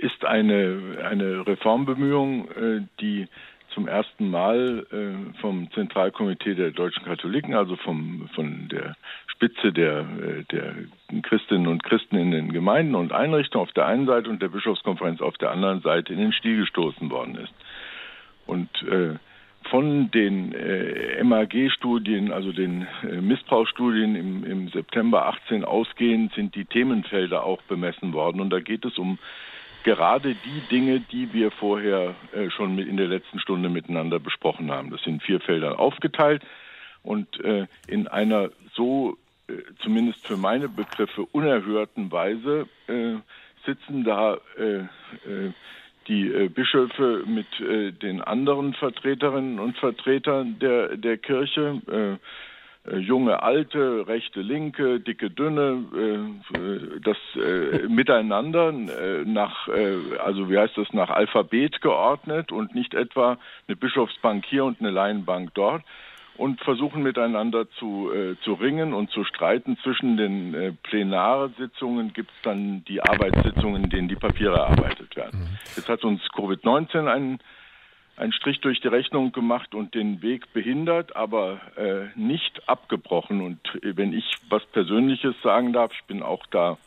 [0.00, 3.28] Ist eine, eine Reformbemühung, äh, die
[3.74, 8.96] zum ersten Mal äh, vom Zentralkomitee der deutschen Katholiken, also vom, von der
[9.26, 10.74] Spitze der, äh, der
[11.22, 15.20] Christinnen und Christen in den Gemeinden und Einrichtungen auf der einen Seite und der Bischofskonferenz
[15.20, 17.52] auf der anderen Seite in den Stil gestoßen worden ist.
[18.46, 19.16] Und äh,
[19.70, 26.64] von den äh, MAG-Studien, also den äh, Missbrauchsstudien im, im September 18 ausgehend, sind die
[26.64, 28.40] Themenfelder auch bemessen worden.
[28.40, 29.18] Und da geht es um
[29.84, 34.90] gerade die Dinge, die wir vorher äh, schon in der letzten Stunde miteinander besprochen haben.
[34.90, 36.42] Das sind vier Felder aufgeteilt
[37.02, 39.16] und äh, in einer so,
[39.48, 43.16] äh, zumindest für meine Begriffe, unerhörten Weise äh,
[43.66, 44.38] sitzen da
[46.08, 47.46] äh, äh, die Bischöfe mit
[48.02, 52.18] den anderen Vertreterinnen und Vertretern der, der Kirche
[52.90, 55.84] äh, junge, alte, rechte, linke, dicke, dünne,
[56.54, 59.68] äh, das äh, miteinander nach,
[60.18, 64.90] also wie heißt das, nach Alphabet geordnet und nicht etwa eine Bischofsbank hier und eine
[64.90, 65.82] Laienbank dort
[66.38, 69.76] und versuchen miteinander zu, äh, zu ringen und zu streiten.
[69.82, 75.40] Zwischen den äh, Plenarsitzungen gibt es dann die Arbeitssitzungen, in denen die Papiere erarbeitet werden.
[75.40, 75.58] Mhm.
[75.76, 77.38] Jetzt hat uns Covid-19 einen
[78.16, 83.40] einen Strich durch die Rechnung gemacht und den Weg behindert, aber äh, nicht abgebrochen.
[83.40, 86.78] Und äh, wenn ich was Persönliches sagen darf, ich bin auch da,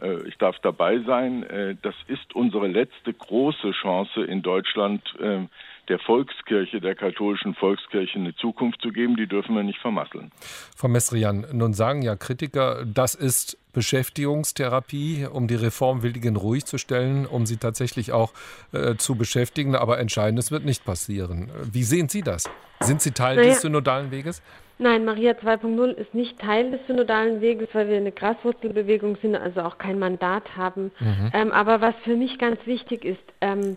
[0.00, 5.40] äh, ich darf dabei sein, äh, das ist unsere letzte große Chance in Deutschland, äh,
[5.88, 10.30] der Volkskirche, der katholischen Volkskirche eine Zukunft zu geben, die dürfen wir nicht vermasseln.
[10.76, 17.26] Frau Mesrian, nun sagen ja Kritiker, das ist Beschäftigungstherapie, um die Reformwilligen ruhig zu stellen,
[17.26, 18.32] um sie tatsächlich auch
[18.72, 19.76] äh, zu beschäftigen.
[19.76, 21.50] Aber Entscheidendes wird nicht passieren.
[21.72, 22.50] Wie sehen Sie das?
[22.80, 23.50] Sind Sie Teil naja.
[23.50, 24.42] des synodalen Weges?
[24.78, 29.60] Nein, Maria 2.0 ist nicht Teil des synodalen Weges, weil wir eine Graswurzelbewegung sind, also
[29.60, 30.90] auch kein Mandat haben.
[30.98, 31.30] Mhm.
[31.34, 33.76] Ähm, aber was für mich ganz wichtig ist, ähm,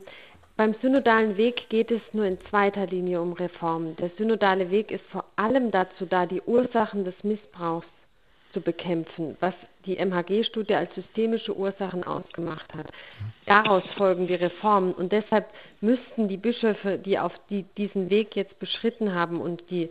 [0.55, 3.95] beim synodalen Weg geht es nur in zweiter Linie um Reformen.
[3.95, 7.87] Der synodale Weg ist vor allem dazu da, die Ursachen des Missbrauchs
[8.53, 12.87] zu bekämpfen, was die MHG-Studie als systemische Ursachen ausgemacht hat.
[13.45, 15.47] Daraus folgen die Reformen und deshalb
[15.81, 19.89] müssten die Bischöfe, die auf die, diesen Weg jetzt beschritten haben und die,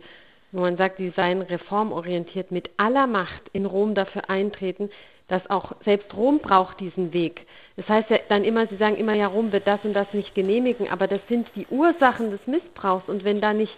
[0.53, 4.89] wo man sagt, die seien reformorientiert, mit aller Macht in Rom dafür eintreten,
[5.27, 7.45] dass auch selbst Rom braucht diesen Weg.
[7.75, 10.35] Das heißt ja dann immer, Sie sagen immer, ja, Rom wird das und das nicht
[10.35, 13.07] genehmigen, aber das sind die Ursachen des Missbrauchs.
[13.07, 13.75] Und wenn da nicht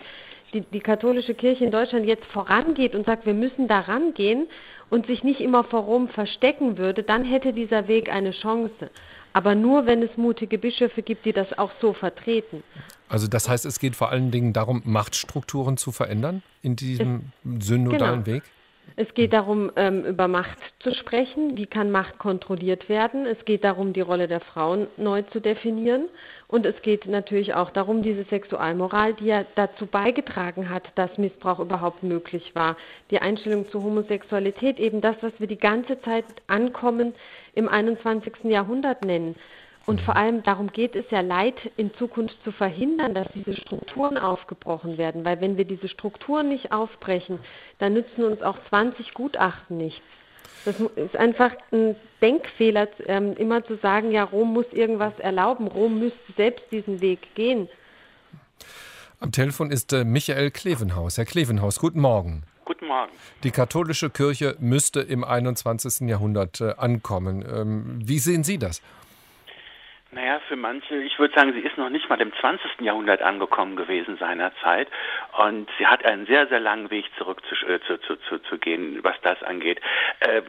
[0.54, 4.48] die, die katholische Kirche in Deutschland jetzt vorangeht und sagt, wir müssen da rangehen
[4.90, 8.90] und sich nicht immer vor Rom verstecken würde, dann hätte dieser Weg eine Chance.
[9.34, 12.64] Aber nur, wenn es mutige Bischöfe gibt, die das auch so vertreten.
[13.10, 17.68] Also das heißt, es geht vor allen Dingen darum, Machtstrukturen zu verändern in diesem es,
[17.68, 18.38] synodalen genau.
[18.38, 18.44] Weg?
[18.98, 21.58] Es geht darum, ähm, über Macht zu sprechen.
[21.58, 23.26] Wie kann Macht kontrolliert werden?
[23.26, 26.08] Es geht darum, die Rolle der Frauen neu zu definieren.
[26.48, 31.60] Und es geht natürlich auch darum, diese Sexualmoral, die ja dazu beigetragen hat, dass Missbrauch
[31.60, 32.78] überhaupt möglich war.
[33.12, 37.14] Die Einstellung zur Homosexualität, eben das, was wir die ganze Zeit ankommen
[37.54, 38.46] im 21.
[38.46, 39.36] Jahrhundert nennen.
[39.86, 44.18] Und vor allem darum geht es ja, Leid in Zukunft zu verhindern, dass diese Strukturen
[44.18, 45.24] aufgebrochen werden.
[45.26, 47.40] Weil wenn wir diese Strukturen nicht aufbrechen,
[47.78, 50.02] dann nützen uns auch 20 Gutachten nichts.
[50.66, 56.00] Das ist einfach ein Denkfehler, ähm, immer zu sagen, ja, Rom muss irgendwas erlauben, Rom
[56.00, 57.70] müsste selbst diesen Weg gehen.
[59.20, 61.18] Am Telefon ist äh, Michael Klevenhaus.
[61.18, 62.44] Herr Klevenhaus, guten Morgen.
[62.66, 63.12] Guten Morgen.
[63.44, 66.10] Die katholische Kirche müsste im 21.
[66.10, 67.46] Jahrhundert äh, ankommen.
[67.48, 68.82] Ähm, wie sehen Sie das?
[70.16, 72.80] Naja, für manche, ich würde sagen, sie ist noch nicht mal im 20.
[72.80, 74.88] Jahrhundert angekommen gewesen seinerzeit.
[75.38, 78.58] Und sie hat einen sehr, sehr langen Weg zurück zu, äh, zu, zu, zu, zu
[78.58, 79.82] gehen, was das angeht.
[80.22, 80.42] Äh,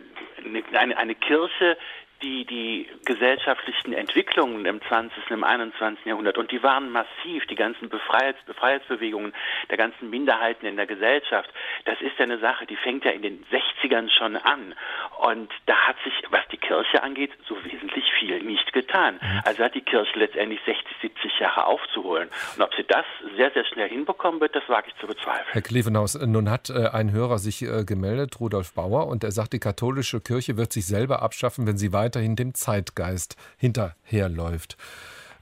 [0.72, 1.76] eine, eine Kirche,
[2.22, 6.06] die, die gesellschaftlichen Entwicklungen im 20., im 21.
[6.06, 9.34] Jahrhundert und die waren massiv, die ganzen Befreiheits, Befreiheitsbewegungen
[9.70, 11.50] der ganzen Minderheiten in der Gesellschaft,
[11.84, 14.74] das ist ja eine Sache, die fängt ja in den 60ern schon an
[15.18, 19.18] und da hat sich, was die Kirche angeht, so wesentlich viel nicht getan.
[19.20, 19.42] Mhm.
[19.44, 23.04] Also hat die Kirche letztendlich 60, 70 Jahre aufzuholen und ob sie das
[23.36, 25.46] sehr, sehr schnell hinbekommen wird, das wage ich zu bezweifeln.
[25.52, 29.52] Herr Klevenhaus, nun hat äh, ein Hörer sich äh, gemeldet, Rudolf Bauer, und er sagt,
[29.52, 34.76] die katholische Kirche wird sich selber abschaffen, wenn sie weiter weiterhin dem Zeitgeist hinterherläuft.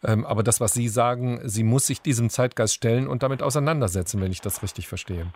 [0.02, 4.20] Ähm, aber das, was Sie sagen, sie muss sich diesem Zeitgeist stellen und damit auseinandersetzen,
[4.20, 5.26] wenn ich das richtig verstehe.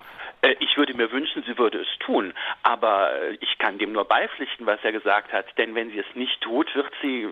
[0.43, 2.33] Äh, ich würde mir wünschen, sie würde es tun.
[2.62, 5.47] Aber äh, ich kann dem nur beipflichten, was er gesagt hat.
[5.59, 7.29] Denn wenn sie es nicht tut, wird sie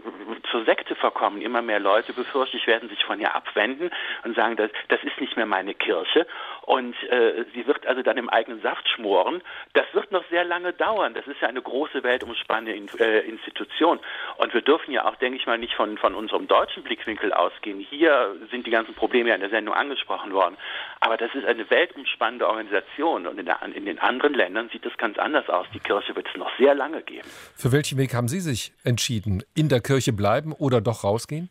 [0.51, 1.40] zur Sekte verkommen.
[1.40, 3.90] Immer mehr Leute, befürchte ich, werden sich von ihr abwenden
[4.24, 6.26] und sagen, das, das ist nicht mehr meine Kirche.
[6.62, 9.40] Und äh, sie wird also dann im eigenen Saft schmoren.
[9.72, 11.14] Das wird noch sehr lange dauern.
[11.14, 14.01] Das ist ja eine große weltumspannende äh, Institution.
[14.38, 17.78] Und wir dürfen ja auch, denke ich mal, nicht von, von unserem deutschen Blickwinkel ausgehen.
[17.78, 20.57] Hier sind die ganzen Probleme ja in der Sendung angesprochen worden.
[21.01, 23.26] Aber das ist eine weltumspannende Organisation.
[23.26, 25.66] Und in, der, in den anderen Ländern sieht es ganz anders aus.
[25.74, 27.28] Die Kirche wird es noch sehr lange geben.
[27.55, 29.42] Für welchen Weg haben Sie sich entschieden?
[29.55, 31.51] In der Kirche bleiben oder doch rausgehen?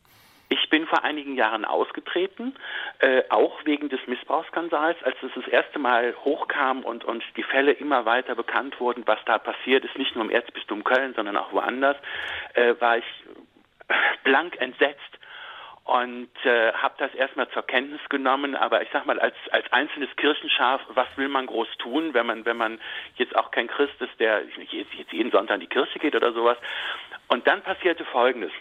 [0.49, 2.55] Ich bin vor einigen Jahren ausgetreten,
[2.99, 7.71] äh, auch wegen des Missbrauchsskandals, als es das erste Mal hochkam und, und die Fälle
[7.71, 11.51] immer weiter bekannt wurden, was da passiert ist, nicht nur im Erzbistum Köln, sondern auch
[11.51, 11.97] woanders,
[12.53, 13.05] äh, war ich
[14.23, 15.19] blank entsetzt
[15.85, 18.55] und äh, habe das erstmal zur Kenntnis genommen.
[18.55, 22.45] Aber ich sag mal, als als einzelnes Kirchenschaf, was will man groß tun, wenn man
[22.45, 22.79] wenn man
[23.15, 26.57] jetzt auch kein Christ ist, der jetzt jeden Sonntag in die Kirche geht oder sowas.
[27.27, 28.51] Und dann passierte Folgendes.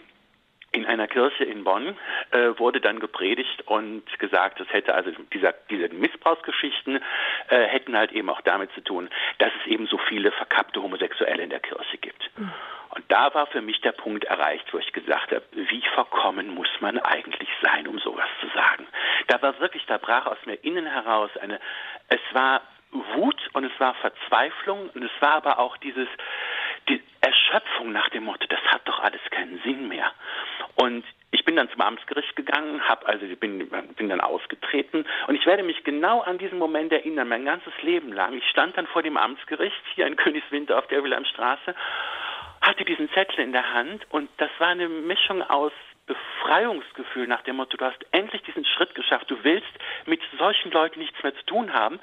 [0.75, 1.95] In einer Kirche in Bonn
[2.31, 6.99] äh, wurde dann gepredigt und gesagt, es hätte also dieser, diese Missbrauchsgeschichten
[7.47, 11.43] äh, hätten halt eben auch damit zu tun, dass es eben so viele verkappte Homosexuelle
[11.43, 12.29] in der Kirche gibt.
[12.37, 12.51] Mhm.
[12.89, 16.69] Und da war für mich der Punkt erreicht, wo ich gesagt habe, wie verkommen muss
[16.81, 18.85] man eigentlich sein, um sowas zu sagen.
[19.27, 21.61] Da war wirklich, da brach aus mir innen heraus eine,
[22.09, 22.61] es war
[22.91, 26.07] Wut und es war Verzweiflung und es war aber auch dieses,
[26.89, 30.11] die Erschöpfung nach dem Motto, das hat doch alles keinen Sinn mehr.
[30.75, 35.45] Und ich bin dann zum Amtsgericht gegangen, habe also bin, bin dann ausgetreten und ich
[35.45, 38.33] werde mich genau an diesen Moment erinnern, mein ganzes Leben lang.
[38.33, 41.75] Ich stand dann vor dem Amtsgericht hier in Königswinter auf der Wilhelmstraße
[42.65, 45.71] hatte diesen Zettel in der Hand und das war eine Mischung aus
[46.07, 49.71] Befreiungsgefühl nach dem Motto, du hast endlich diesen Schritt geschafft, du willst
[50.05, 51.99] mit solchen Leuten nichts mehr zu tun haben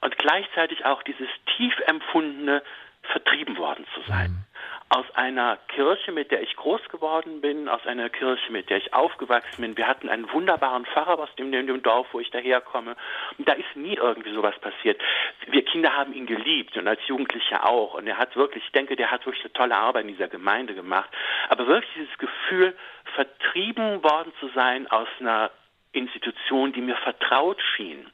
[0.00, 2.62] und gleichzeitig auch dieses tief empfundene
[3.06, 4.30] vertrieben worden zu sein.
[4.30, 4.56] Mhm
[4.88, 8.94] aus einer Kirche, mit der ich groß geworden bin, aus einer Kirche, mit der ich
[8.94, 9.76] aufgewachsen bin.
[9.76, 12.94] Wir hatten einen wunderbaren Pfarrer aus dem, dem Dorf, wo ich daherkomme.
[13.36, 15.00] Und da ist nie irgendwie sowas passiert.
[15.48, 17.94] Wir Kinder haben ihn geliebt und als Jugendlicher auch.
[17.94, 20.74] Und er hat wirklich, ich denke, der hat wirklich eine tolle Arbeit in dieser Gemeinde
[20.74, 21.10] gemacht.
[21.48, 22.76] Aber wirklich dieses Gefühl,
[23.14, 25.50] vertrieben worden zu sein aus einer
[25.92, 28.06] Institution, die mir vertraut schien,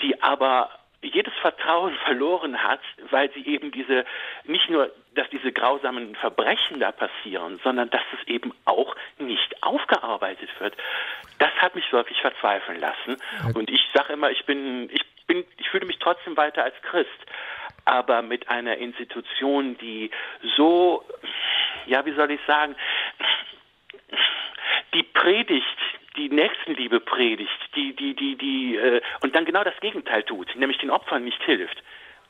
[0.00, 0.70] die aber
[1.02, 2.80] jedes Vertrauen verloren hat,
[3.10, 4.04] weil sie eben diese,
[4.44, 10.50] nicht nur, dass diese grausamen Verbrechen da passieren, sondern dass es eben auch nicht aufgearbeitet
[10.58, 10.74] wird.
[11.38, 13.16] Das hat mich wirklich verzweifeln lassen.
[13.54, 17.26] Und ich sage immer, ich bin, ich bin, ich fühle mich trotzdem weiter als Christ.
[17.84, 20.10] Aber mit einer Institution, die
[20.56, 21.04] so,
[21.86, 22.74] ja, wie soll ich sagen,
[24.94, 25.78] die predigt
[26.18, 30.78] die Nächstenliebe predigt, die, die, die, die, äh, und dann genau das Gegenteil tut, nämlich
[30.78, 31.82] den Opfern nicht hilft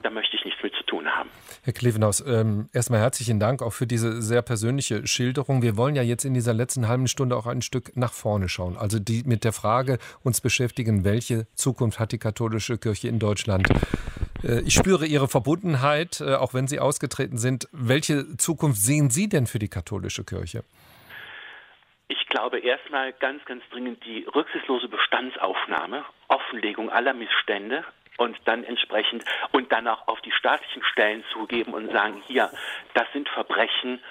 [0.02, 1.28] da möchte ich nichts mit zu tun haben.
[1.64, 5.62] Herr Klevenhaus, ähm, erstmal herzlichen Dank auch für diese sehr persönliche Schilderung.
[5.62, 8.76] Wir wollen ja jetzt in dieser letzten halben Stunde auch ein Stück nach vorne schauen.
[8.76, 13.68] Also die mit der Frage uns beschäftigen, welche Zukunft hat die katholische Kirche in Deutschland?
[14.44, 17.68] Äh, ich spüre Ihre Verbundenheit, äh, auch wenn Sie ausgetreten sind.
[17.72, 20.62] Welche Zukunft sehen Sie denn für die katholische Kirche?
[22.08, 27.84] Ich glaube erstmal ganz, ganz dringend die rücksichtslose Bestandsaufnahme, Offenlegung aller Missstände
[28.16, 32.50] und dann entsprechend und dann auch auf die staatlichen Stellen zugeben und sagen, hier,
[32.94, 34.02] das sind Verbrechen,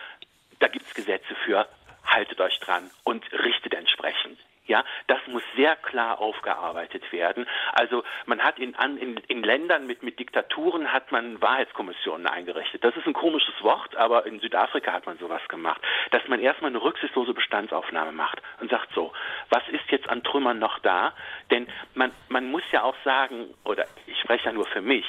[0.60, 1.68] da gibt es Gesetze für,
[2.06, 4.40] haltet euch dran und richtet entsprechend.
[4.68, 7.48] Ja, das muss sehr klar aufgearbeitet werden.
[7.72, 12.84] Also man hat in, in, in Ländern mit, mit Diktaturen hat man Wahrheitskommissionen eingerichtet.
[12.84, 16.72] Das ist ein komisches Wort, aber in Südafrika hat man sowas gemacht, dass man erstmal
[16.72, 19.14] eine rücksichtslose Bestandsaufnahme macht und sagt so,
[19.50, 21.14] was ist jetzt an Trümmern noch da?
[21.50, 25.06] Denn man, man muss ja auch sagen, oder ich spreche ja nur für mich,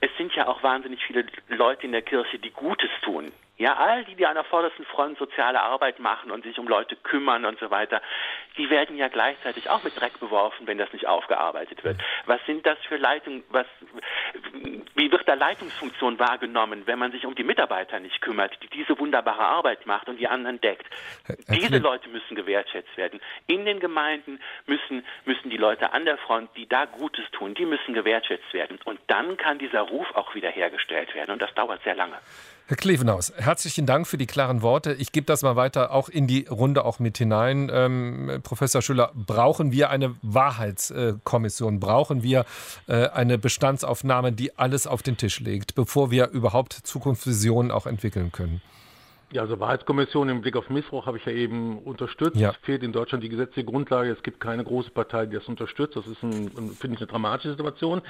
[0.00, 3.32] es sind ja auch wahnsinnig viele Leute in der Kirche, die Gutes tun.
[3.58, 6.94] Ja, all die, die an der vordersten Front soziale Arbeit machen und sich um Leute
[6.94, 8.00] kümmern und so weiter,
[8.56, 12.00] die werden ja gleichzeitig auch mit Dreck beworfen, wenn das nicht aufgearbeitet wird.
[12.26, 13.66] Was sind das für Leitungen, was,
[14.94, 18.96] wie wird da Leitungsfunktion wahrgenommen, wenn man sich um die Mitarbeiter nicht kümmert, die diese
[18.96, 20.86] wunderbare Arbeit macht und die anderen deckt?
[21.48, 23.20] Diese Leute müssen gewertschätzt werden.
[23.48, 27.66] In den Gemeinden müssen, müssen die Leute an der Front, die da Gutes tun, die
[27.66, 28.78] müssen gewertschätzt werden.
[28.84, 31.32] Und dann kann dieser Ruf auch wiederhergestellt werden.
[31.32, 32.18] Und das dauert sehr lange.
[32.68, 34.92] Herr Klevenhaus, herzlichen Dank für die klaren Worte.
[34.92, 37.70] Ich gebe das mal weiter auch in die Runde auch mit hinein.
[37.72, 41.80] Ähm, Professor Schüller, brauchen wir eine Wahrheitskommission?
[41.80, 42.44] Brauchen wir
[42.86, 48.32] äh, eine Bestandsaufnahme, die alles auf den Tisch legt, bevor wir überhaupt Zukunftsvisionen auch entwickeln
[48.32, 48.60] können?
[49.32, 52.36] Ja, also Wahrheitskommission im Blick auf Missbrauch habe ich ja eben unterstützt.
[52.36, 52.52] Ja.
[52.60, 54.10] Fehlt in Deutschland die gesetzliche Grundlage.
[54.10, 55.96] Es gibt keine große Partei, die das unterstützt.
[55.96, 58.02] Das ist, ein, finde ich, eine dramatische Situation.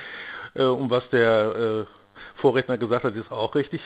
[0.55, 1.99] Äh, und was der äh,
[2.37, 3.81] Vorredner gesagt hat, ist auch richtig,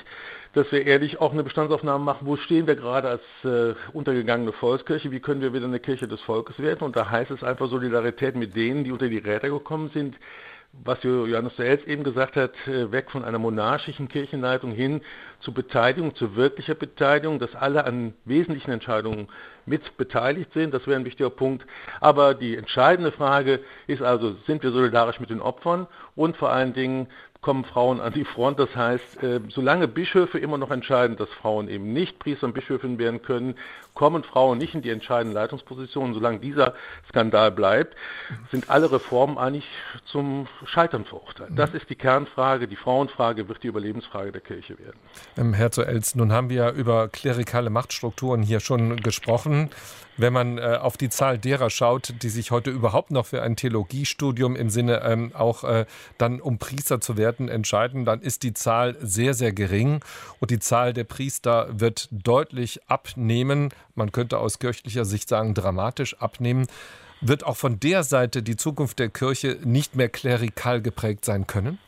[0.54, 5.10] dass wir ehrlich auch eine Bestandsaufnahme machen, wo stehen wir gerade als äh, untergegangene Volkskirche,
[5.10, 6.84] wie können wir wieder eine Kirche des Volkes werden.
[6.84, 10.16] Und da heißt es einfach Solidarität mit denen, die unter die Räder gekommen sind,
[10.84, 15.02] was Johannes Selbst eben gesagt hat, äh, weg von einer monarchischen Kirchenleitung hin
[15.40, 19.28] zu Beteiligung, zu wirklicher Beteiligung, dass alle an wesentlichen Entscheidungen
[19.66, 20.72] mit beteiligt sind.
[20.72, 21.66] Das wäre ein wichtiger Punkt.
[22.00, 25.86] Aber die entscheidende Frage ist also, sind wir solidarisch mit den Opfern
[26.16, 27.08] und vor allen Dingen,
[27.42, 28.58] kommen Frauen an die Front.
[28.58, 32.98] Das heißt, äh, solange Bischöfe immer noch entscheiden, dass Frauen eben nicht Priester und Bischöfin
[32.98, 33.56] werden können,
[33.94, 36.14] kommen Frauen nicht in die entscheidenden Leitungspositionen.
[36.14, 36.74] Solange dieser
[37.08, 37.96] Skandal bleibt,
[38.50, 39.66] sind alle Reformen eigentlich
[40.06, 41.50] zum Scheitern verurteilt.
[41.54, 42.68] Das ist die Kernfrage.
[42.68, 44.96] Die Frauenfrage wird die Überlebensfrage der Kirche werden.
[45.36, 49.70] Ähm, Herr zu Els, nun haben wir über klerikale Machtstrukturen hier schon gesprochen.
[50.22, 53.56] Wenn man äh, auf die Zahl derer schaut, die sich heute überhaupt noch für ein
[53.56, 55.84] Theologiestudium im Sinne ähm, auch äh,
[56.16, 59.98] dann um Priester zu werden entscheiden, dann ist die Zahl sehr, sehr gering
[60.38, 63.70] und die Zahl der Priester wird deutlich abnehmen.
[63.96, 66.68] Man könnte aus kirchlicher Sicht sagen, dramatisch abnehmen.
[67.20, 71.80] Wird auch von der Seite die Zukunft der Kirche nicht mehr klerikal geprägt sein können?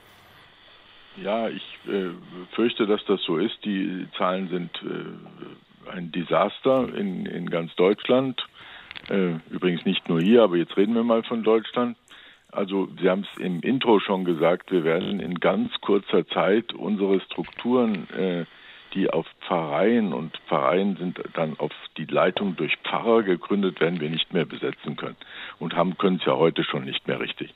[1.23, 2.11] Ja, ich äh,
[2.57, 3.65] fürchte, dass das so ist.
[3.65, 5.05] Die Zahlen sind äh,
[5.89, 8.45] ein Desaster in, in ganz Deutschland.
[9.09, 11.97] Äh, übrigens nicht nur hier, aber jetzt reden wir mal von Deutschland.
[12.53, 17.21] Also Sie haben es im Intro schon gesagt, wir werden in ganz kurzer Zeit unsere
[17.21, 18.45] Strukturen, äh,
[18.95, 24.09] die auf Pfarreien und Pfarreien sind dann auf die Leitung durch Pfarrer gegründet, werden wir
[24.09, 25.17] nicht mehr besetzen können
[25.59, 27.53] und haben können es ja heute schon nicht mehr richtig.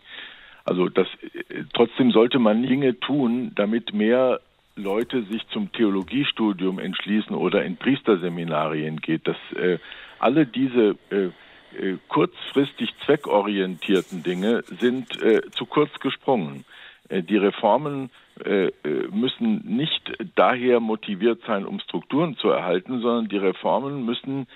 [0.64, 1.06] Also das
[1.48, 4.40] äh, trotzdem sollte man Dinge tun, damit mehr
[4.78, 9.78] Leute sich zum Theologiestudium entschließen oder in Priesterseminarien geht, dass äh,
[10.18, 11.30] alle diese äh,
[11.76, 16.64] äh, kurzfristig zweckorientierten Dinge sind äh, zu kurz gesprungen.
[17.08, 18.10] Äh, die Reformen
[18.44, 18.72] äh, äh,
[19.10, 24.46] müssen nicht daher motiviert sein, um Strukturen zu erhalten, sondern die Reformen müssen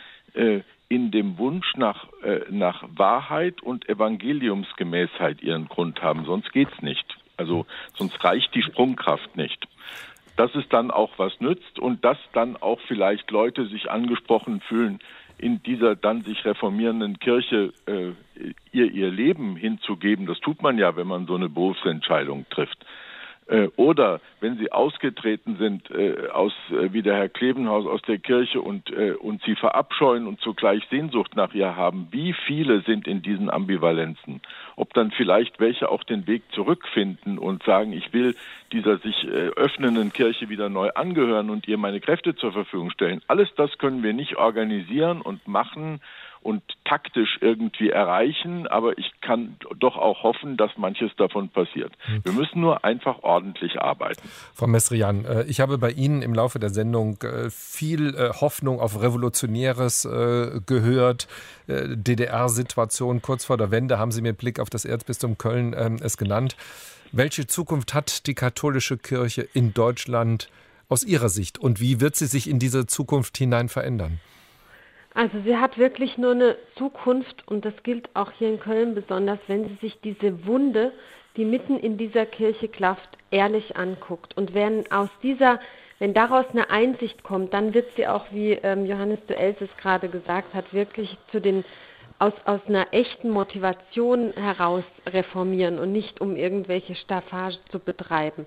[0.88, 2.06] in dem Wunsch nach,
[2.48, 7.04] nach Wahrheit und Evangeliumsgemäßheit ihren Grund haben, sonst geht's nicht.
[7.36, 9.68] Also sonst reicht die Sprungkraft nicht
[10.36, 15.00] dass es dann auch was nützt und dass dann auch vielleicht Leute sich angesprochen fühlen,
[15.38, 18.12] in dieser dann sich reformierenden Kirche äh,
[18.72, 20.26] ihr ihr Leben hinzugeben.
[20.26, 22.84] Das tut man ja, wenn man so eine Berufsentscheidung trifft.
[23.48, 28.18] Äh, oder wenn sie ausgetreten sind äh, aus äh, wie der Herr Klebenhaus aus der
[28.18, 28.90] Kirche und
[29.20, 34.40] und sie verabscheuen und zugleich Sehnsucht nach ihr haben, wie viele sind in diesen Ambivalenzen?
[34.76, 38.34] Ob dann vielleicht welche auch den Weg zurückfinden und sagen, ich will
[38.72, 43.22] dieser sich öffnenden Kirche wieder neu angehören und ihr meine Kräfte zur Verfügung stellen.
[43.28, 46.00] Alles das können wir nicht organisieren und machen
[46.42, 51.92] und taktisch irgendwie erreichen, aber ich kann doch auch hoffen, dass manches davon passiert.
[52.04, 52.24] Hm.
[52.24, 54.20] Wir müssen nur einfach ordentlich arbeiten.
[54.54, 58.80] Frau Messrian, äh, ich habe bei Ihnen im Laufe der Sendung äh, viel äh, Hoffnung
[58.80, 60.08] auf Revolutionäres
[60.66, 61.28] gehört.
[61.66, 66.16] DDR-Situation kurz vor der Wende haben Sie mir Blick auf das Erzbistum Köln ähm, es
[66.16, 66.56] genannt.
[67.12, 70.48] Welche Zukunft hat die katholische Kirche in Deutschland
[70.88, 74.20] aus Ihrer Sicht und wie wird sie sich in diese Zukunft hinein verändern?
[75.14, 79.38] Also sie hat wirklich nur eine Zukunft und das gilt auch hier in Köln besonders,
[79.46, 80.92] wenn sie sich diese Wunde,
[81.36, 84.36] die mitten in dieser Kirche klafft, ehrlich anguckt.
[84.36, 85.60] Und wenn aus dieser,
[85.98, 90.08] wenn daraus eine Einsicht kommt, dann wird sie auch, wie ähm, Johannes Duels es gerade
[90.08, 91.64] gesagt hat, wirklich zu den
[92.18, 98.46] aus, aus einer echten Motivation heraus reformieren und nicht um irgendwelche Staffage zu betreiben.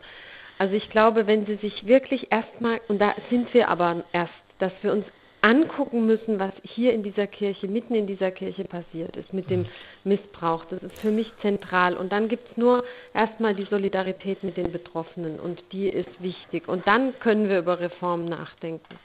[0.57, 4.71] Also ich glaube, wenn sie sich wirklich erstmal, und da sind wir aber erst, dass
[4.81, 5.05] wir uns
[5.45, 9.67] angucken müssen, was hier in dieser Kirche, mitten in dieser Kirche passiert ist mit dem
[10.03, 10.65] Missbrauch.
[10.65, 11.95] Das ist für mich zentral.
[11.95, 12.83] Und dann gibt es nur
[13.13, 16.67] erstmal die Solidarität mit den Betroffenen und die ist wichtig.
[16.67, 18.95] Und dann können wir über Reformen nachdenken.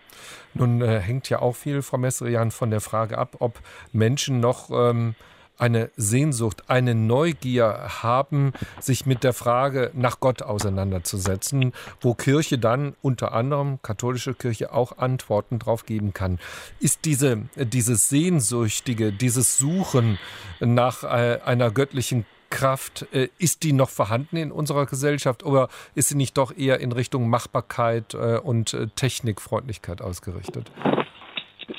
[0.55, 3.61] Nun äh, hängt ja auch viel, Frau Messerian, von der Frage ab, ob
[3.93, 5.15] Menschen noch ähm,
[5.61, 12.95] eine Sehnsucht, eine Neugier haben, sich mit der Frage nach Gott auseinanderzusetzen, wo Kirche dann
[13.03, 16.39] unter anderem, katholische Kirche, auch Antworten drauf geben kann.
[16.81, 20.19] Ist diese, dieses Sehnsüchtige, dieses Suchen
[20.61, 26.09] nach äh, einer göttlichen Kraft, äh, ist die noch vorhanden in unserer Gesellschaft oder ist
[26.09, 30.71] sie nicht doch eher in Richtung Machbarkeit äh, und Technikfreundlichkeit ausgerichtet?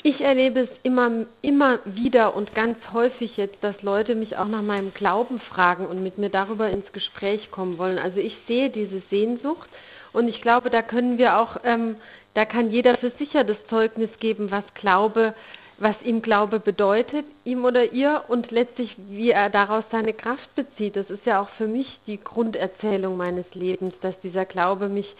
[0.02, 4.62] Ich erlebe es immer, immer wieder und ganz häufig jetzt, dass Leute mich auch nach
[4.62, 7.98] meinem Glauben fragen und mit mir darüber ins Gespräch kommen wollen.
[7.98, 9.68] Also ich sehe diese Sehnsucht
[10.12, 11.96] Und ich glaube, da können wir auch, ähm,
[12.34, 15.34] da kann jeder für sicher das Zeugnis geben, was Glaube,
[15.78, 20.96] was ihm Glaube bedeutet, ihm oder ihr, und letztlich, wie er daraus seine Kraft bezieht.
[20.96, 25.12] Das ist ja auch für mich die Grunderzählung meines Lebens, dass dieser Glaube mich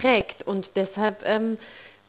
[0.00, 0.46] trägt.
[0.46, 1.58] Und deshalb ähm,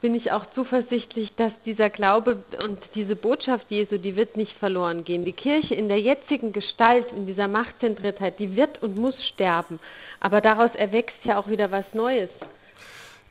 [0.01, 5.03] bin ich auch zuversichtlich, dass dieser Glaube und diese Botschaft Jesu, die wird nicht verloren
[5.03, 5.25] gehen.
[5.25, 9.79] Die Kirche in der jetzigen Gestalt, in dieser Machtzentriertheit, die wird und muss sterben.
[10.19, 12.29] Aber daraus erwächst ja auch wieder was Neues.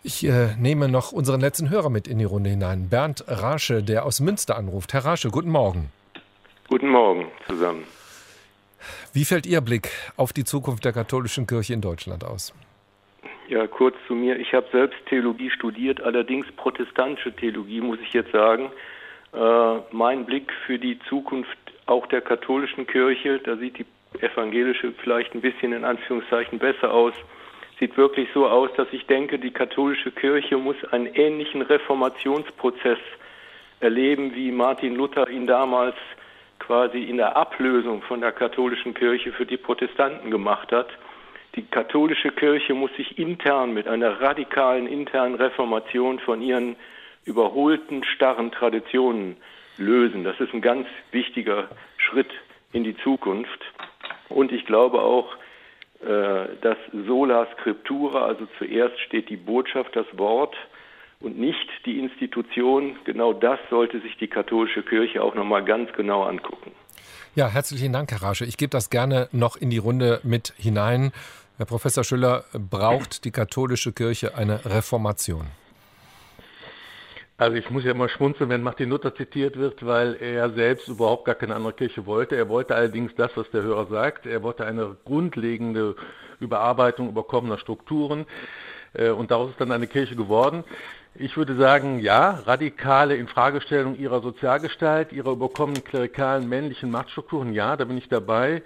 [0.03, 2.89] Ich äh, nehme noch unseren letzten Hörer mit in die Runde hinein.
[2.89, 4.93] Bernd Rasche, der aus Münster anruft.
[4.93, 5.91] Herr Rasche, guten Morgen.
[6.69, 7.85] Guten Morgen zusammen.
[9.13, 12.53] Wie fällt Ihr Blick auf die Zukunft der katholischen Kirche in Deutschland aus?
[13.49, 14.39] Ja, kurz zu mir.
[14.39, 18.71] Ich habe selbst Theologie studiert, allerdings protestantische Theologie, muss ich jetzt sagen.
[19.33, 23.87] Äh, mein Blick für die Zukunft auch der katholischen Kirche, da sieht die
[24.21, 27.15] evangelische vielleicht ein bisschen in Anführungszeichen besser aus,
[27.81, 32.99] sieht wirklich so aus, dass ich denke, die katholische Kirche muss einen ähnlichen Reformationsprozess
[33.81, 35.97] erleben, wie Martin Luther ihn damals
[36.59, 40.89] quasi in der Ablösung von der katholischen Kirche für die Protestanten gemacht hat.
[41.55, 46.77] Die katholische Kirche muss sich intern mit einer radikalen internen Reformation von ihren
[47.25, 49.37] überholten, starren Traditionen
[49.77, 50.25] lösen.
[50.25, 52.31] Das ist ein ganz wichtiger Schritt
[52.73, 53.61] in die Zukunft.
[54.29, 55.35] Und ich glaube auch,
[56.01, 56.77] äh, dass
[57.07, 60.57] Sola Scriptura, also zuerst steht die Botschaft, das Wort
[61.21, 62.97] und nicht die Institution.
[63.05, 66.73] Genau das sollte sich die katholische Kirche auch nochmal ganz genau angucken.
[67.35, 68.45] Ja, herzlichen Dank, Herr Rasche.
[68.45, 71.13] Ich gebe das gerne noch in die Runde mit hinein.
[71.57, 75.47] Herr Professor Schüller, braucht die katholische Kirche eine Reformation?
[77.37, 81.25] Also ich muss ja immer schmunzeln, wenn Martin Luther zitiert wird, weil er selbst überhaupt
[81.25, 82.35] gar keine andere Kirche wollte.
[82.35, 84.27] Er wollte allerdings das, was der Hörer sagt.
[84.27, 85.95] Er wollte eine grundlegende
[86.41, 88.27] Überarbeitung überkommener Strukturen.
[88.93, 90.65] Äh, und daraus ist dann eine Kirche geworden.
[91.15, 97.85] Ich würde sagen, ja, radikale Infragestellung ihrer Sozialgestalt, ihrer überkommenen klerikalen männlichen Machtstrukturen, ja, da
[97.85, 98.63] bin ich dabei.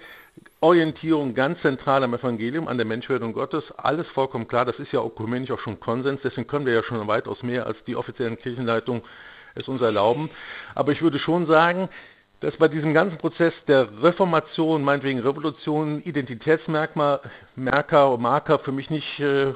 [0.59, 4.65] Orientierung ganz zentral am Evangelium, an der Menschwerdung Gottes, alles vollkommen klar.
[4.65, 7.77] Das ist ja ökumenisch auch schon Konsens, deswegen können wir ja schon weitaus mehr als
[7.85, 9.03] die offiziellen Kirchenleitungen
[9.55, 10.29] es uns erlauben.
[10.75, 11.89] Aber ich würde schon sagen,
[12.43, 17.21] dass bei diesem ganzen Prozess der Reformation, meinetwegen Revolution, Identitätsmerkmal,
[17.55, 19.53] Merker, Marker für mich nicht äh,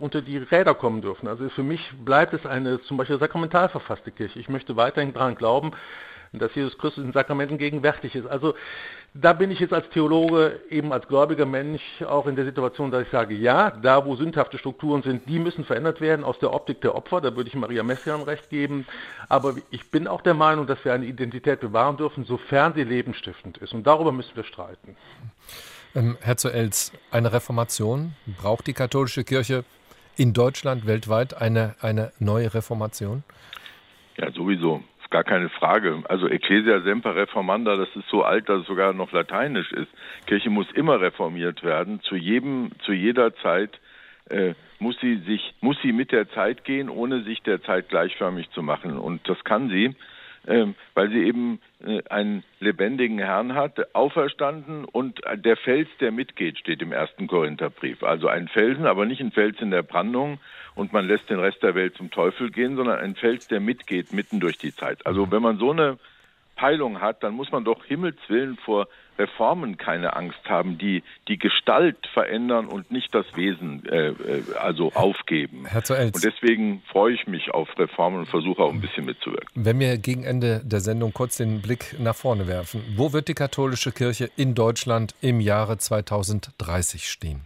[0.00, 1.28] unter die Räder kommen dürfen.
[1.28, 4.40] Also für mich bleibt es eine zum Beispiel sakramental verfasste Kirche.
[4.40, 5.74] Ich möchte weiterhin daran glauben,
[6.32, 8.26] dass Jesus Christus in Sakramenten gegenwärtig ist.
[8.26, 8.54] Also
[9.16, 13.04] da bin ich jetzt als Theologe, eben als gläubiger Mensch auch in der Situation, dass
[13.04, 16.80] ich sage, ja, da wo sündhafte Strukturen sind, die müssen verändert werden aus der Optik
[16.80, 18.86] der Opfer, da würde ich Maria Messian recht geben.
[19.28, 23.58] Aber ich bin auch der Meinung, dass wir eine Identität bewahren dürfen, sofern sie lebensstiftend
[23.58, 23.72] ist.
[23.72, 24.96] Und darüber müssen wir streiten.
[25.94, 29.64] Ähm, Herr zu Els, eine Reformation, braucht die katholische Kirche
[30.16, 33.22] in Deutschland, weltweit eine, eine neue Reformation?
[34.16, 34.82] Ja, sowieso
[35.14, 36.02] gar keine Frage.
[36.08, 39.86] Also Ecclesia Semper Reformanda, das ist so alt, dass es sogar noch lateinisch ist.
[40.26, 43.78] Kirche muss immer reformiert werden, zu jedem, zu jeder Zeit
[44.28, 48.50] äh, muss sie sich, muss sie mit der Zeit gehen, ohne sich der Zeit gleichförmig
[48.50, 48.98] zu machen.
[48.98, 49.94] Und das kann sie
[50.46, 56.82] weil sie eben äh, einen lebendigen Herrn hat, auferstanden und der Fels, der mitgeht, steht
[56.82, 58.02] im ersten Korintherbrief.
[58.02, 60.38] Also ein Felsen, aber nicht ein Fels in der Brandung
[60.74, 64.12] und man lässt den Rest der Welt zum Teufel gehen, sondern ein Fels, der mitgeht
[64.12, 65.06] mitten durch die Zeit.
[65.06, 65.98] Also wenn man so eine
[66.56, 68.88] Peilung hat, dann muss man doch Himmelswillen vor
[69.18, 74.92] Reformen keine Angst haben, die die Gestalt verändern und nicht das Wesen äh, äh also
[74.92, 75.66] aufgeben.
[75.66, 75.82] Herr.
[75.88, 79.48] Und deswegen freue ich mich auf Reformen und versuche auch ein bisschen mitzuwirken.
[79.54, 83.34] Wenn wir gegen Ende der Sendung kurz den Blick nach vorne werfen, wo wird die
[83.34, 87.42] katholische Kirche in Deutschland im Jahre 2030 stehen?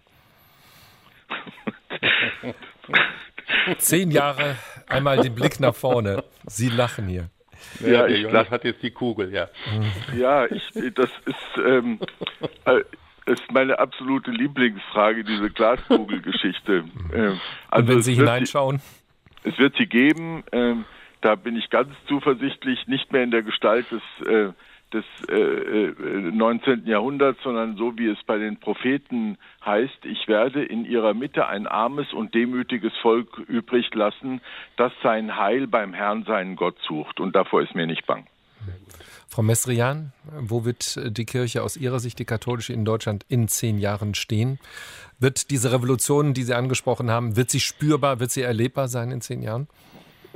[3.78, 4.56] Zehn Jahre,
[4.88, 6.24] einmal den Blick nach vorne.
[6.46, 7.28] Sie lachen hier.
[7.80, 9.48] Ja, ja ich Jonas hat jetzt die Kugel, ja.
[10.16, 10.62] Ja, ich,
[10.94, 11.98] das ist, ähm,
[12.64, 12.82] äh,
[13.26, 16.84] ist meine absolute Lieblingsfrage, diese Glaskugelgeschichte.
[17.14, 17.40] Ähm,
[17.70, 18.78] also Und wenn Sie hineinschauen?
[18.78, 20.44] Sie, es wird sie geben.
[20.52, 20.84] Ähm,
[21.22, 24.52] da bin ich ganz zuversichtlich, nicht mehr in der Gestalt des äh,
[24.92, 25.92] des äh,
[26.32, 26.86] 19.
[26.86, 31.46] Äh, Jahrhunderts, sondern so wie es bei den Propheten heißt, ich werde in ihrer Mitte
[31.46, 34.40] ein armes und demütiges Volk übrig lassen,
[34.76, 37.20] das sein Heil beim Herrn seinen Gott sucht.
[37.20, 38.26] Und davor ist mir nicht bang.
[39.28, 43.78] Frau Messrian, wo wird die Kirche aus Ihrer Sicht, die katholische in Deutschland, in zehn
[43.78, 44.58] Jahren stehen?
[45.18, 49.20] Wird diese Revolution, die Sie angesprochen haben, wird sie spürbar, wird sie erlebbar sein in
[49.20, 49.68] zehn Jahren?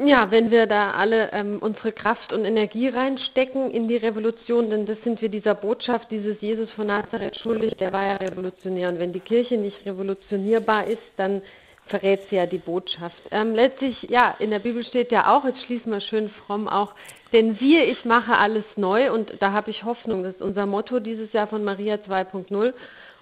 [0.04, 4.84] Ja, wenn wir da alle ähm, unsere Kraft und Energie reinstecken in die Revolution, denn
[4.86, 8.88] das sind wir dieser Botschaft, dieses Jesus von Nazareth schuldig, der war ja revolutionär.
[8.88, 11.42] Und wenn die Kirche nicht revolutionierbar ist, dann
[11.86, 13.16] verrät sie ja die Botschaft.
[13.30, 16.94] Ähm, letztlich, ja, in der Bibel steht ja auch, jetzt schließen wir schön fromm auch,
[17.32, 20.22] denn siehe, ich mache alles neu und da habe ich Hoffnung.
[20.22, 22.72] Das ist unser Motto dieses Jahr von Maria 2.0.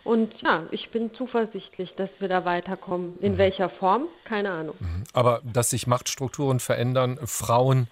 [0.05, 3.19] Und ja, ich bin zuversichtlich, dass wir da weiterkommen.
[3.21, 3.39] In mhm.
[3.39, 4.09] welcher Form?
[4.25, 4.77] Keine Ahnung.
[4.79, 5.05] Mhm.
[5.13, 7.89] Aber dass sich Machtstrukturen verändern, Frauen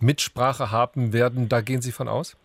[0.00, 2.36] Mitsprache haben werden, da gehen Sie von aus?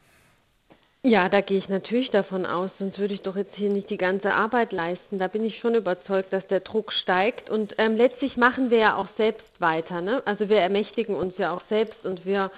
[1.04, 3.98] Ja, da gehe ich natürlich davon aus, sonst würde ich doch jetzt hier nicht die
[3.98, 5.18] ganze Arbeit leisten.
[5.18, 7.50] Da bin ich schon überzeugt, dass der Druck steigt.
[7.50, 10.02] Und ähm, letztlich machen wir ja auch selbst weiter.
[10.02, 10.22] Ne?
[10.26, 12.52] Also wir ermächtigen uns ja auch selbst und wir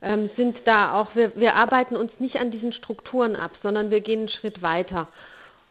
[0.00, 4.00] ähm, sind da auch, wir, wir arbeiten uns nicht an diesen Strukturen ab, sondern wir
[4.00, 5.08] gehen einen Schritt weiter.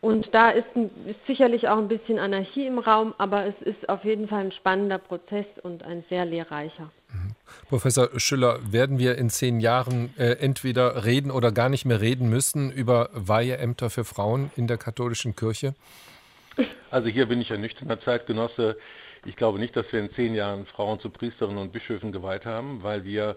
[0.02, 4.06] Und da ist, ist, sicherlich auch ein bisschen Anarchie im Raum, aber es ist auf
[4.06, 6.90] jeden Fall ein spannender Prozess und ein sehr lehrreicher.
[7.12, 7.36] Mhm.
[7.68, 12.30] Professor Schüller, werden wir in zehn Jahren äh, entweder reden oder gar nicht mehr reden
[12.30, 15.76] müssen über Weiheämter für Frauen in der katholischen Kirche?
[16.92, 18.78] Also hier bin ich ein nüchterner Zeitgenosse.
[19.26, 22.84] Ich glaube nicht, dass wir in zehn Jahren Frauen zu Priesterinnen und Bischöfen geweiht haben,
[22.84, 23.36] weil wir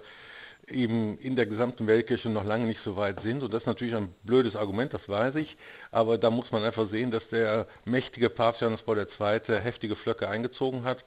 [0.69, 3.43] eben in der gesamten Weltkirche noch lange nicht so weit sind.
[3.43, 5.57] Und das ist natürlich ein blödes Argument, das weiß ich.
[5.91, 9.61] Aber da muss man einfach sehen, dass der mächtige Papst Johannes Paul II.
[9.61, 11.05] heftige Flöcke eingezogen hat.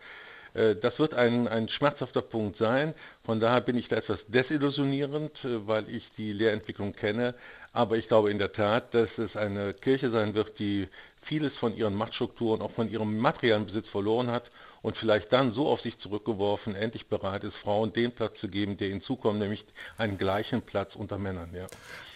[0.54, 2.94] Äh, das wird ein, ein schmerzhafter Punkt sein.
[3.24, 7.36] Von daher bin ich da etwas desillusionierend, äh, weil ich die Lehrentwicklung kenne.
[7.72, 10.88] Aber ich glaube in der Tat, dass es eine Kirche sein wird, die
[11.24, 14.50] vieles von ihren Machtstrukturen, auch von ihrem materiellen Besitz verloren hat
[14.86, 18.78] und vielleicht dann so auf sich zurückgeworfen endlich bereit ist, Frauen den Platz zu geben,
[18.78, 19.66] der ihnen zukommt, nämlich
[19.98, 21.50] einen gleichen Platz unter Männern.
[21.56, 21.66] Ja.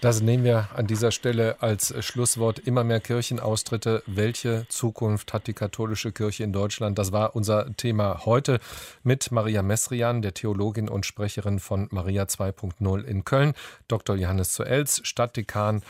[0.01, 2.59] Das nehmen wir an dieser Stelle als Schlusswort.
[2.59, 4.03] Immer mehr Kirchenaustritte.
[4.05, 6.99] Welche Zukunft hat die katholische Kirche in Deutschland?
[6.99, 8.59] Das war unser Thema heute
[9.01, 13.53] mit Maria Messrian, der Theologin und Sprecherin von Maria 2.0 in Köln,
[13.87, 14.15] Dr.
[14.15, 15.81] Johannes Zuels, Stadtdekan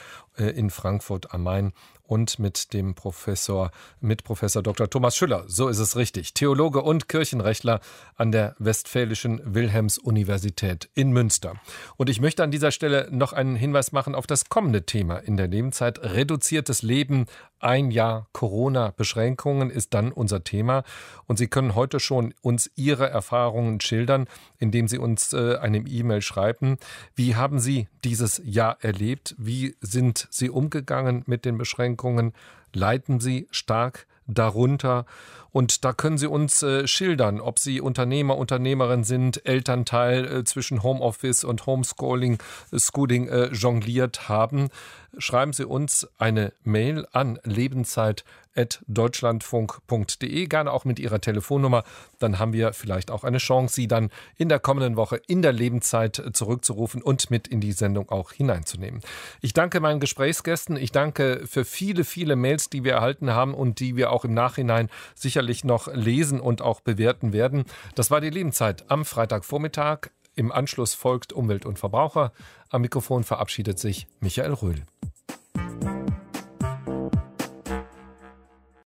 [0.48, 1.74] in Frankfurt am Main
[2.10, 3.72] und mit dem Professor,
[4.02, 4.90] mit Professor Dr.
[4.90, 5.44] Thomas Schüller.
[5.48, 6.34] So ist es richtig.
[6.34, 7.82] Theologe und Kirchenrechtler
[8.16, 11.53] an der Westfälischen Wilhelms-Universität in Münster.
[11.98, 15.38] Und ich möchte an dieser Stelle noch einen Hinweis machen auf das kommende Thema in
[15.38, 15.99] der Lebenszeit.
[16.02, 17.28] Reduziertes Leben
[17.60, 20.84] ein Jahr Corona-Beschränkungen ist dann unser Thema.
[21.27, 24.27] Und Sie können heute schon uns Ihre Erfahrungen schildern,
[24.57, 26.77] indem Sie uns äh, eine E-Mail schreiben.
[27.15, 29.36] Wie haben Sie dieses Jahr erlebt?
[29.38, 32.34] Wie sind Sie umgegangen mit den Beschränkungen?
[32.73, 35.06] Leiden Sie stark darunter?
[35.52, 40.84] Und da können Sie uns äh, schildern, ob Sie Unternehmer, Unternehmerin sind, Elternteil äh, zwischen
[40.84, 42.38] Homeoffice und Homeschooling,
[42.72, 44.69] äh, Schooling äh, jongliert haben.
[45.18, 48.23] Schreiben Sie uns eine Mail an lebenszeit
[48.88, 51.84] deutschlandfunk.de, gerne auch mit Ihrer Telefonnummer.
[52.19, 55.53] Dann haben wir vielleicht auch eine Chance, Sie dann in der kommenden Woche in der
[55.53, 59.02] Lebenszeit zurückzurufen und mit in die Sendung auch hineinzunehmen.
[59.41, 60.76] Ich danke meinen Gesprächsgästen.
[60.76, 64.34] Ich danke für viele, viele Mails, die wir erhalten haben und die wir auch im
[64.34, 67.65] Nachhinein sicherlich noch lesen und auch bewerten werden.
[67.95, 70.10] Das war die Lebenszeit am Freitagvormittag.
[70.40, 72.32] Im Anschluss folgt Umwelt und Verbraucher.
[72.70, 74.86] Am Mikrofon verabschiedet sich Michael Röhl.